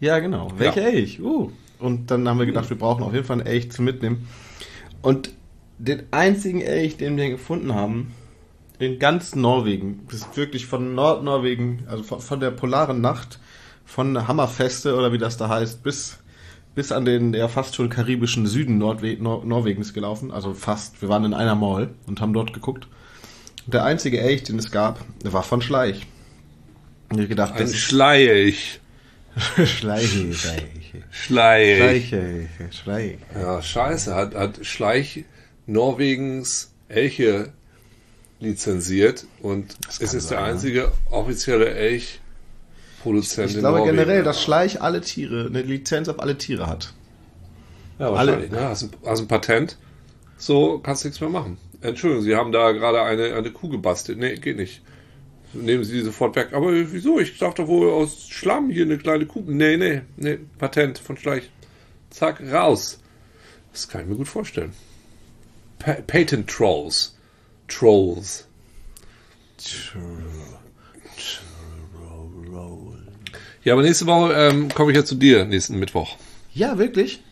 Ja, 0.01 0.19
genau. 0.19 0.53
Welcher 0.57 0.83
ja. 0.83 0.89
Elch? 0.89 1.21
Uh. 1.21 1.51
Und 1.79 2.11
dann 2.11 2.29
haben 2.29 2.39
wir 2.39 2.47
gedacht, 2.47 2.71
wir 2.71 2.79
brauchen 2.79 3.03
auf 3.03 3.13
jeden 3.13 3.25
Fall 3.25 3.41
einen 3.41 3.47
Elch 3.47 3.71
zum 3.71 3.85
Mitnehmen. 3.85 4.29
Und 5.03 5.31
den 5.79 6.03
einzigen 6.11 6.61
Elch, 6.61 6.97
den 6.97 7.17
wir 7.17 7.31
gefunden 7.31 7.75
haben, 7.75 8.13
in 8.79 8.99
ganz 8.99 9.35
Norwegen, 9.35 10.01
das 10.09 10.21
ist 10.21 10.37
wirklich 10.37 10.67
von 10.67 10.95
Nordnorwegen, 10.95 11.85
also 11.89 12.03
von, 12.03 12.21
von 12.21 12.41
der 12.41 12.51
polaren 12.51 13.01
Nacht, 13.01 13.41
von 13.85 14.29
Hammerfeste 14.29 14.97
oder 14.97 15.13
wie 15.13 15.19
das 15.19 15.37
da 15.37 15.49
heißt, 15.49 15.83
bis, 15.83 16.19
bis 16.75 16.93
an 16.93 17.05
den 17.05 17.33
ja 17.33 17.49
fast 17.49 17.75
schon 17.75 17.89
karibischen 17.89 18.47
Süden 18.47 18.79
Nordwe 18.79 19.17
Nor 19.19 19.45
Norwegens 19.45 19.95
gelaufen. 19.95 20.31
Also 20.31 20.55
fast. 20.55 21.01
Wir 21.01 21.09
waren 21.09 21.25
in 21.25 21.35
einer 21.35 21.55
Mall 21.55 21.91
und 22.07 22.21
haben 22.21 22.33
dort 22.33 22.53
geguckt. 22.53 22.87
Der 23.69 23.85
einzige 23.85 24.19
Elch, 24.21 24.45
den 24.45 24.59
es 24.59 24.71
gab, 24.71 25.05
war 25.25 25.43
von 25.43 25.61
Schleich. 25.61 26.07
Und 27.11 27.21
ich 27.21 27.29
gedacht, 27.29 27.53
Ein 27.55 27.69
Schleich. 27.73 28.81
Schleich. 29.67 30.11
Schleich. 31.11 32.09
Schleich. 32.09 32.15
Schleich. 32.71 33.19
Ja, 33.35 33.61
scheiße. 33.63 34.15
Hat, 34.15 34.35
hat 34.35 34.65
Schleich 34.65 35.25
Norwegens 35.67 36.73
Elche 36.89 37.53
lizenziert 38.41 39.27
und 39.43 39.77
es 39.89 39.99
ist 39.99 40.29
sein, 40.29 40.39
der 40.39 40.41
ne? 40.47 40.53
einzige 40.53 40.93
offizielle 41.11 41.69
Elch-Produzent 41.71 43.51
Ich 43.51 43.57
in 43.57 43.61
glaube 43.61 43.79
Norwegen. 43.79 43.97
generell, 43.97 44.23
dass 44.25 44.43
Schleich 44.43 44.81
alle 44.81 45.03
Tiere, 45.03 45.47
eine 45.47 45.61
Lizenz 45.63 46.09
auf 46.09 46.21
alle 46.21 46.39
Tiere 46.39 46.67
hat. 46.67 46.95
Ja, 47.99 48.13
wahrscheinlich. 48.13 48.51
Ne? 48.51 48.61
Hast, 48.61 48.85
ein, 48.85 48.91
hast 49.05 49.21
ein 49.21 49.29
Patent, 49.29 49.77
so 50.39 50.79
kannst 50.79 51.05
du 51.05 51.09
nichts 51.09 51.21
mehr 51.21 51.31
machen. 51.31 51.59
Entschuldigung, 51.81 52.25
Sie 52.25 52.37
haben 52.37 52.53
da 52.53 52.73
gerade 52.73 53.03
eine, 53.03 53.35
eine 53.35 53.51
Kuh 53.51 53.69
gebastelt. 53.69 54.19
Nee, 54.19 54.37
geht 54.37 54.57
nicht. 54.57 54.83
Nehmen 55.53 55.85
Sie 55.85 55.95
die 55.95 56.03
sofort 56.03 56.37
weg. 56.37 56.53
Aber 56.53 56.73
wieso? 56.73 57.21
Ich 57.21 57.39
dachte 57.39 57.69
wohl 57.69 57.91
aus 57.91 58.29
Schlamm 58.29 58.71
hier 58.71 58.85
eine 58.85 58.99
kleine 58.99 59.27
Kuh. 59.27 59.43
Nee, 59.47 59.77
nee, 59.77 60.03
nee. 60.17 60.39
Patent 60.59 60.99
von 60.99 61.17
Schleich. 61.17 61.51
Zack, 62.11 62.43
raus. 62.53 63.01
Das 63.73 63.89
kann 63.89 64.03
ich 64.03 64.09
mir 64.09 64.17
gut 64.17 64.29
vorstellen. 64.29 64.73
Pa 65.79 65.95
Patent 66.07 66.51
Trolls. 66.51 67.17
Trolls. 67.69 68.47
Ja, 73.65 73.73
aber 73.73 73.83
nächste 73.83 74.07
Woche 74.07 74.33
ähm, 74.35 74.69
komme 74.75 74.93
ich 74.93 74.97
ja 74.97 75.05
zu 75.05 75.15
dir, 75.15 75.45
nächsten 75.45 75.79
Mittwoch. 75.79 76.17
Ja, 76.55 76.79
wirklich? 76.79 77.23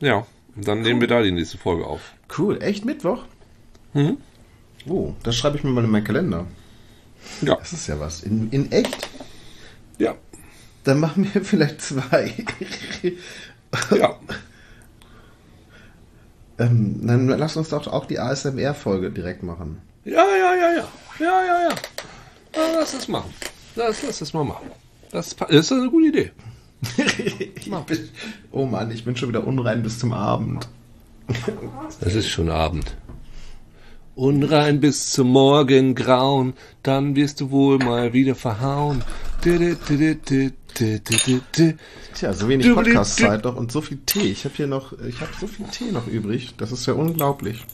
Ja, 0.00 0.26
und 0.56 0.66
dann 0.66 0.82
nehmen 0.82 1.00
wir 1.00 1.08
da 1.08 1.22
die 1.22 1.30
nächste 1.30 1.58
Folge 1.58 1.86
auf. 1.86 2.12
Cool. 2.36 2.60
Echt 2.62 2.84
Mittwoch? 2.84 3.24
Mhm. 3.98 4.18
Oh, 4.88 5.12
das 5.24 5.36
schreibe 5.36 5.56
ich 5.56 5.64
mir 5.64 5.70
mal 5.70 5.84
in 5.84 5.90
meinen 5.90 6.04
Kalender. 6.04 6.46
Ja. 7.42 7.56
Das 7.56 7.72
ist 7.72 7.88
ja 7.88 7.98
was. 7.98 8.22
In, 8.22 8.48
in 8.50 8.70
echt? 8.70 9.08
Ja. 9.98 10.14
Dann 10.84 11.00
machen 11.00 11.28
wir 11.32 11.44
vielleicht 11.44 11.82
zwei. 11.82 12.32
Ja. 13.90 14.16
ähm, 16.58 17.06
dann 17.06 17.26
lass 17.28 17.56
uns 17.56 17.70
doch 17.70 17.88
auch 17.88 18.06
die 18.06 18.20
ASMR-Folge 18.20 19.10
direkt 19.10 19.42
machen. 19.42 19.82
Ja, 20.04 20.24
ja, 20.24 20.54
ja, 20.54 20.72
ja. 20.76 20.88
Ja, 21.18 21.44
ja, 21.44 21.68
ja. 21.68 21.74
ja 22.54 22.78
lass 22.78 22.92
das 22.92 23.08
machen. 23.08 23.34
Lass, 23.74 24.02
lass 24.04 24.20
das 24.20 24.32
mal 24.32 24.44
machen. 24.44 24.70
Das, 25.10 25.34
das 25.34 25.50
ist 25.50 25.72
eine 25.72 25.90
gute 25.90 26.06
Idee. 26.06 26.30
Bin, 27.86 28.08
oh 28.52 28.64
Mann, 28.64 28.92
ich 28.92 29.04
bin 29.04 29.16
schon 29.16 29.28
wieder 29.30 29.44
unrein 29.44 29.82
bis 29.82 29.98
zum 29.98 30.12
Abend. 30.12 30.68
Es 32.00 32.14
ist 32.14 32.28
schon 32.28 32.48
Abend. 32.48 32.96
Unrein 34.18 34.80
bis 34.80 35.12
zum 35.12 35.28
Morgengrauen, 35.28 36.54
dann 36.82 37.14
wirst 37.14 37.40
du 37.40 37.52
wohl 37.52 37.78
mal 37.78 38.12
wieder 38.12 38.34
verhauen. 38.34 39.02
Tja, 42.14 42.32
so 42.32 42.48
wenig 42.48 42.74
Podcast-Zeit 42.74 43.44
noch 43.44 43.54
und 43.54 43.70
so 43.70 43.80
viel 43.80 43.98
Tee. 44.06 44.32
Ich 44.32 44.44
habe 44.44 44.54
hier 44.56 44.66
noch, 44.66 44.92
ich 45.00 45.20
habe 45.20 45.30
so 45.40 45.46
viel 45.46 45.66
Tee 45.66 45.92
noch 45.92 46.08
übrig. 46.08 46.54
Das 46.56 46.72
ist 46.72 46.84
ja 46.86 46.94
unglaublich. 46.94 47.64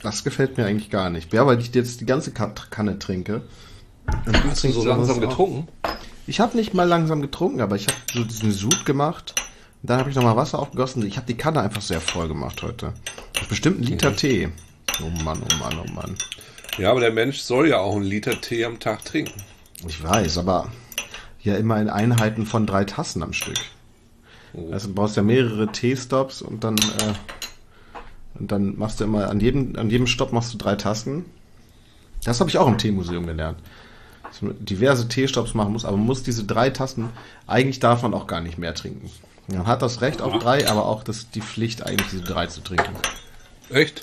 Das 0.00 0.22
gefällt 0.22 0.56
mir 0.56 0.66
eigentlich 0.66 0.90
gar 0.90 1.10
nicht. 1.10 1.32
Ja, 1.32 1.44
weil 1.44 1.58
ich 1.58 1.74
jetzt 1.74 2.00
die 2.00 2.06
ganze 2.06 2.30
Ka- 2.30 2.54
Kanne 2.70 3.00
trinke. 3.00 3.42
Und 4.26 4.32
du 4.36 4.44
Hast 4.48 4.62
du 4.62 4.70
so 4.70 4.84
langsam 4.84 5.16
sowas 5.16 5.24
auch. 5.26 5.28
getrunken? 5.30 5.68
Ich 6.28 6.38
habe 6.38 6.56
nicht 6.56 6.72
mal 6.74 6.84
langsam 6.84 7.20
getrunken, 7.20 7.60
aber 7.62 7.74
ich 7.74 7.88
habe 7.88 7.96
so 8.14 8.22
diesen 8.22 8.52
Sud 8.52 8.84
gemacht. 8.86 9.34
Dann 9.82 9.98
habe 9.98 10.10
ich 10.10 10.14
nochmal 10.14 10.36
Wasser 10.36 10.60
aufgegossen. 10.60 11.04
Ich 11.04 11.16
habe 11.16 11.26
die 11.26 11.36
Kanne 11.36 11.62
einfach 11.62 11.82
sehr 11.82 12.00
voll 12.00 12.28
gemacht 12.28 12.62
heute. 12.62 12.92
Bestimmt 13.48 13.80
ein 13.80 13.84
Liter 13.84 14.14
Tee. 14.14 14.50
Oh 15.00 15.22
Mann, 15.22 15.42
oh 15.42 15.56
Mann, 15.56 15.78
oh 15.78 15.92
Mann. 15.92 16.16
Ja, 16.78 16.90
aber 16.90 17.00
der 17.00 17.12
Mensch 17.12 17.38
soll 17.40 17.68
ja 17.68 17.78
auch 17.78 17.96
einen 17.96 18.04
Liter 18.04 18.40
Tee 18.40 18.64
am 18.64 18.78
Tag 18.78 19.04
trinken. 19.04 19.42
Ich 19.86 20.02
weiß, 20.02 20.38
aber 20.38 20.70
ja 21.42 21.56
immer 21.56 21.80
in 21.80 21.88
Einheiten 21.88 22.46
von 22.46 22.66
drei 22.66 22.84
Tassen 22.84 23.22
am 23.22 23.32
Stück. 23.32 23.58
Oh. 24.54 24.70
Also 24.72 24.88
du 24.88 24.94
brauchst 24.94 25.16
ja 25.16 25.22
mehrere 25.22 25.70
Teestops 25.72 26.42
und 26.42 26.64
dann 26.64 26.76
äh, 26.76 27.14
und 28.38 28.52
dann 28.52 28.78
machst 28.78 29.00
du 29.00 29.04
immer 29.04 29.28
an 29.28 29.40
jedem 29.40 29.76
an 29.76 29.90
jedem 29.90 30.06
Stopp 30.06 30.32
machst 30.32 30.54
du 30.54 30.58
drei 30.58 30.76
Tassen. 30.76 31.24
Das 32.24 32.40
habe 32.40 32.50
ich 32.50 32.58
auch 32.58 32.68
im 32.68 32.78
Teemuseum 32.78 33.26
gelernt. 33.26 33.58
Dass 34.24 34.42
man 34.42 34.62
diverse 34.64 35.08
Teestops 35.08 35.54
machen 35.54 35.72
muss, 35.72 35.84
aber 35.84 35.96
man 35.96 36.06
muss 36.06 36.22
diese 36.22 36.44
drei 36.44 36.70
Tassen 36.70 37.08
eigentlich 37.46 37.80
darf 37.80 38.02
man 38.02 38.14
auch 38.14 38.26
gar 38.26 38.40
nicht 38.40 38.58
mehr 38.58 38.74
trinken. 38.74 39.10
Man 39.48 39.66
hat 39.66 39.80
das 39.80 40.02
Recht 40.02 40.20
auf 40.20 40.38
drei, 40.38 40.68
aber 40.68 40.84
auch 40.84 41.02
das 41.02 41.30
die 41.30 41.40
Pflicht 41.40 41.86
eigentlich 41.86 42.10
diese 42.10 42.24
drei 42.24 42.46
zu 42.46 42.60
trinken. 42.60 42.94
Echt? 43.70 44.02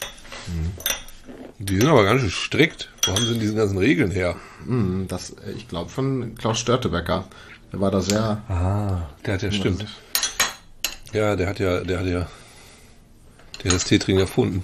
Die 1.59 1.77
sind 1.79 1.87
aber 1.87 2.03
ganz 2.03 2.21
schön 2.21 2.29
strikt. 2.31 2.89
Wo 3.05 3.13
haben 3.13 3.23
sie 3.23 3.31
denn 3.31 3.39
diese 3.39 3.55
ganzen 3.55 3.77
Regeln 3.77 4.11
her? 4.11 4.35
Hm, 4.65 5.07
Das 5.07 5.31
äh, 5.31 5.51
ich 5.55 5.67
glaube 5.67 5.89
von 5.89 6.35
Klaus 6.35 6.59
Störtebecker. 6.59 7.25
Der 7.71 7.79
war 7.81 7.91
da 7.91 8.01
sehr 8.01 8.41
Ah, 8.47 9.09
der 9.25 9.33
hat 9.35 9.41
ja 9.41 9.51
stimmt. 9.51 9.85
Ja, 11.13 11.35
der 11.35 11.47
hat 11.47 11.59
ja, 11.59 11.79
der 11.81 11.99
hat 11.99 12.05
ja, 12.05 12.27
der 13.63 13.71
hat 13.71 13.75
das 13.75 13.85
Teetrinken 13.85 14.21
erfunden. 14.21 14.63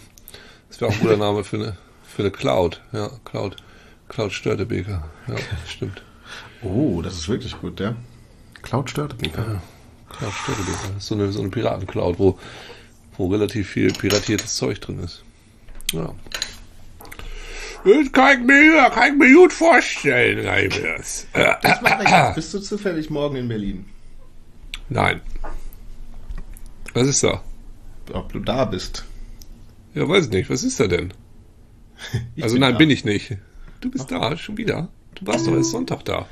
Das 0.70 0.80
wäre 0.82 0.92
auch 0.92 0.96
ein 0.96 1.02
guter 1.02 1.18
Name 1.26 1.44
für 1.44 1.58
eine, 1.58 1.78
für 2.04 2.22
eine 2.24 2.32
Cloud. 2.32 2.82
Ja, 2.92 3.10
Cloud. 3.26 3.56
Cloud 4.10 4.34
Störtebeker. 4.34 5.10
Ja, 5.28 5.36
stimmt. 5.68 6.04
Oh, 6.62 7.02
das 7.02 7.16
ist 7.16 7.30
wirklich 7.30 7.58
gut, 7.60 7.80
der. 7.80 7.96
Klaus 8.62 8.90
Störtebeker. 8.92 9.62
Cloud 10.10 10.34
Störtebeker. 10.34 10.78
Das 10.94 11.04
ist 11.04 11.08
so 11.08 11.16
eine, 11.16 11.32
so 11.32 11.40
eine 11.40 11.50
Piratencloud, 11.50 12.20
wo, 12.20 12.38
wo 13.18 13.28
relativ 13.28 13.70
viel 13.70 13.92
piratiertes 13.94 14.56
Zeug 14.56 14.80
drin 14.82 15.00
ist. 15.00 15.24
Ja. 15.92 16.14
Das 17.84 18.12
kann 18.12 18.42
ich 18.42 18.46
mir, 18.46 18.90
kann 18.92 19.14
ich 19.14 19.18
mir 19.18 19.34
gut 19.34 19.52
vorstellen, 19.54 20.46
Reimers. 20.48 21.26
Das 21.34 21.82
macht 21.82 22.00
nichts. 22.00 22.36
Bist 22.36 22.54
du 22.54 22.60
zufällig 22.60 23.10
morgen 23.10 23.38
in 23.38 23.48
Berlin? 23.48 23.86
Nein. 24.90 25.22
Was 26.94 27.08
ist 27.08 27.24
da? 27.24 27.42
Ob 28.14 28.32
du 28.34 28.40
da 28.40 28.66
bist? 28.66 29.06
Ja, 29.94 30.08
weiß 30.08 30.30
nicht. 30.30 30.50
Was 30.50 30.64
ist 30.64 30.80
da 30.80 30.88
denn? 30.88 31.14
Ich 32.36 32.44
Also 32.44 32.58
nein, 32.58 32.74
da. 32.74 32.78
bin 32.80 32.90
ich 32.90 33.06
nicht. 33.06 33.38
Du 33.80 33.90
bist 33.92 34.10
da, 34.12 34.36
schon 34.38 34.58
wieder. 34.58 34.90
Du 35.16 35.26
warst 35.28 35.46
doch 35.48 35.54
erst 35.54 35.72
Sonntag 35.72 36.04
da. 36.06 36.28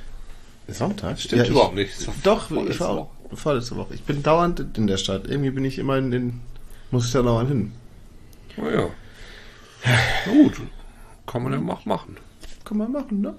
Sonntag? 0.68 1.20
Stimmt 1.20 1.44
ich- 1.44 1.50
überhaupt 1.50 1.76
nicht. 1.76 1.92
Das 2.08 2.14
Doch, 2.24 2.48
vorletzte 2.50 2.74
ich 2.74 2.80
war 2.80 2.90
auch 2.90 3.10
vorletzte 3.34 3.76
Woche. 3.76 3.94
Ich 3.96 4.04
bin 4.04 4.22
dauernd 4.24 4.66
in 4.78 4.88
der 4.88 4.98
Stadt. 4.98 5.26
Irgendwie 5.28 5.52
bin 5.52 5.66
ich 5.66 5.78
immer 5.80 5.98
in 5.98 6.12
den. 6.12 6.42
Muss 6.92 7.06
ich 7.08 7.12
da 7.12 7.22
dauernd 7.22 7.50
hin. 7.50 7.72
Na 8.58 8.72
ja. 8.72 8.88
Na 9.86 10.32
gut. 10.34 10.54
Kann 11.28 11.44
man 11.44 11.54
ja 11.54 11.60
mach- 11.60 11.86
machen. 11.86 12.18
Kann 12.66 12.78
man 12.78 12.92
machen, 12.92 13.22
ne? 13.22 13.36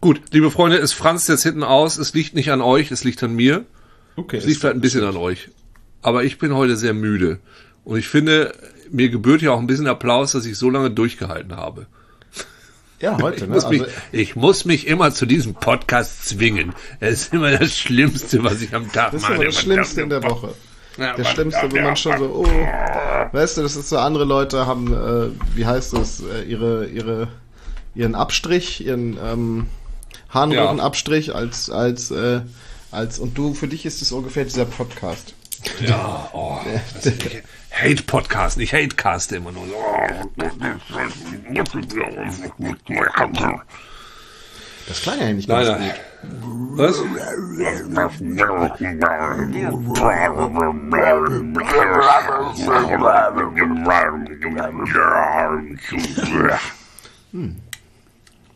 Gut, 0.00 0.20
liebe 0.32 0.50
Freunde, 0.50 0.78
es 0.78 0.92
franzt 0.92 1.28
jetzt 1.28 1.42
hinten 1.42 1.62
aus. 1.62 1.98
Es 1.98 2.14
liegt 2.14 2.34
nicht 2.34 2.50
an 2.50 2.60
euch, 2.60 2.90
es 2.90 3.04
liegt 3.04 3.22
an 3.22 3.34
mir. 3.34 3.64
Okay. 4.16 4.38
Es 4.38 4.44
liegt 4.46 4.60
vielleicht 4.60 4.74
ein 4.76 4.80
bisschen 4.80 5.04
an 5.04 5.16
euch. 5.16 5.48
Aber 6.02 6.24
ich 6.24 6.38
bin 6.38 6.54
heute 6.54 6.76
sehr 6.76 6.94
müde. 6.94 7.38
Und 7.84 7.98
ich 7.98 8.08
finde, 8.08 8.52
mir 8.90 9.10
gebührt 9.10 9.42
ja 9.42 9.52
auch 9.52 9.58
ein 9.60 9.66
bisschen 9.66 9.86
Applaus, 9.86 10.32
dass 10.32 10.46
ich 10.46 10.56
so 10.58 10.70
lange 10.70 10.90
durchgehalten 10.90 11.56
habe. 11.56 11.86
Ja, 13.00 13.16
heute, 13.18 13.36
Ich 13.36 13.48
ne? 13.48 13.54
muss, 13.54 13.68
mich, 13.70 13.80
Also, 13.80 13.92
ich 14.12 14.36
muss 14.36 14.64
mich 14.66 14.86
immer 14.86 15.10
zu 15.10 15.24
diesem 15.24 15.54
Podcast 15.54 16.26
zwingen. 16.28 16.74
Es 17.00 17.22
ist 17.22 17.32
immer 17.32 17.50
das 17.56 17.74
Schlimmste, 17.74 18.44
was 18.44 18.60
ich 18.60 18.74
am 18.74 18.92
Tag 18.92 19.12
das 19.12 19.22
ist 19.22 19.22
mache. 19.22 19.34
aber 19.36 19.44
das 19.46 19.58
Schlimmste 19.58 20.02
in 20.02 20.10
der 20.10 20.22
Woche. 20.22 20.52
Ja, 20.96 21.14
Der 21.14 21.24
Schlimmste, 21.24 21.66
ja, 21.66 21.72
wenn 21.72 21.76
ja, 21.76 21.84
man 21.84 21.96
schon 21.96 22.18
so, 22.18 22.44
oh. 22.44 23.32
Weißt 23.32 23.56
du, 23.56 23.62
das 23.62 23.76
ist 23.76 23.88
so, 23.88 23.98
andere 23.98 24.24
Leute 24.24 24.66
haben, 24.66 24.92
äh, 24.92 25.56
wie 25.56 25.66
heißt 25.66 25.92
das, 25.92 26.20
äh, 26.20 26.42
ihre, 26.42 26.86
ihre, 26.86 27.28
ihren 27.94 28.14
Abstrich, 28.14 28.84
ihren 28.84 29.18
ähm, 29.22 29.66
Harnröhrenabstrich 30.30 31.34
als, 31.34 31.70
als, 31.70 32.10
äh, 32.10 32.40
als, 32.90 33.18
und 33.18 33.38
du, 33.38 33.54
für 33.54 33.68
dich 33.68 33.86
ist 33.86 34.02
es 34.02 34.12
ungefähr 34.12 34.44
dieser 34.44 34.64
Podcast. 34.64 35.34
Ja, 35.80 36.28
oh, 36.32 36.58
das 36.94 37.06
ist 37.06 37.24
ich 37.24 37.42
hate 37.70 38.02
Podcast, 38.02 38.58
nicht 38.58 38.72
hate 38.72 38.96
Cast 38.96 39.32
immer 39.32 39.52
nur. 39.52 39.64
Das 44.90 45.02
klang 45.02 45.20
ja 45.20 45.32
nicht 45.32 45.48
Nein, 45.48 45.66
ganz 45.66 45.78
nein. 45.78 45.92
gut. 46.42 46.78
Was? 46.78 47.00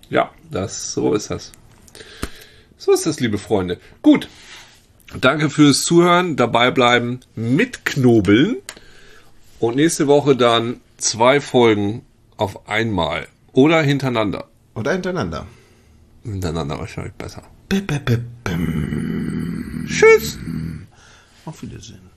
Ja, 0.09 0.31
das, 0.51 0.93
so 0.93 1.15
ist 1.15 1.31
das. 1.31 1.53
So 2.79 2.91
ist 2.93 3.07
das, 3.07 3.21
liebe 3.21 3.39
Freunde. 3.39 3.79
Gut. 4.03 4.29
Danke 5.21 5.51
fürs 5.51 5.85
Zuhören, 5.85 6.35
dabei 6.35 6.73
bleiben, 6.73 7.21
mitknobeln. 7.37 8.57
Und 9.61 9.77
nächste 9.77 10.09
Woche 10.09 10.35
dann 10.35 10.81
zwei 10.97 11.41
Folgen 11.41 12.05
auf 12.37 12.69
einmal. 12.69 13.29
Oder 13.53 13.83
hintereinander. 13.83 14.49
Oder 14.75 14.91
hintereinander. 14.95 15.47
Non, 16.25 16.41
No, 16.41 16.53
no, 16.53 16.65
no, 16.65 16.77
właśnie 16.77 17.13
pasa. 17.17 17.43
Pe, 17.69 17.83
pe, 17.83 18.01
pe, 18.01 18.19
pem. 18.43 19.87
Tschüss. 19.87 20.39
Auf 21.45 21.63
Wiedersehen. 21.63 22.11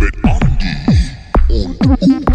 Mit 0.00 0.16
Andi 0.24 0.76
und 1.48 2.27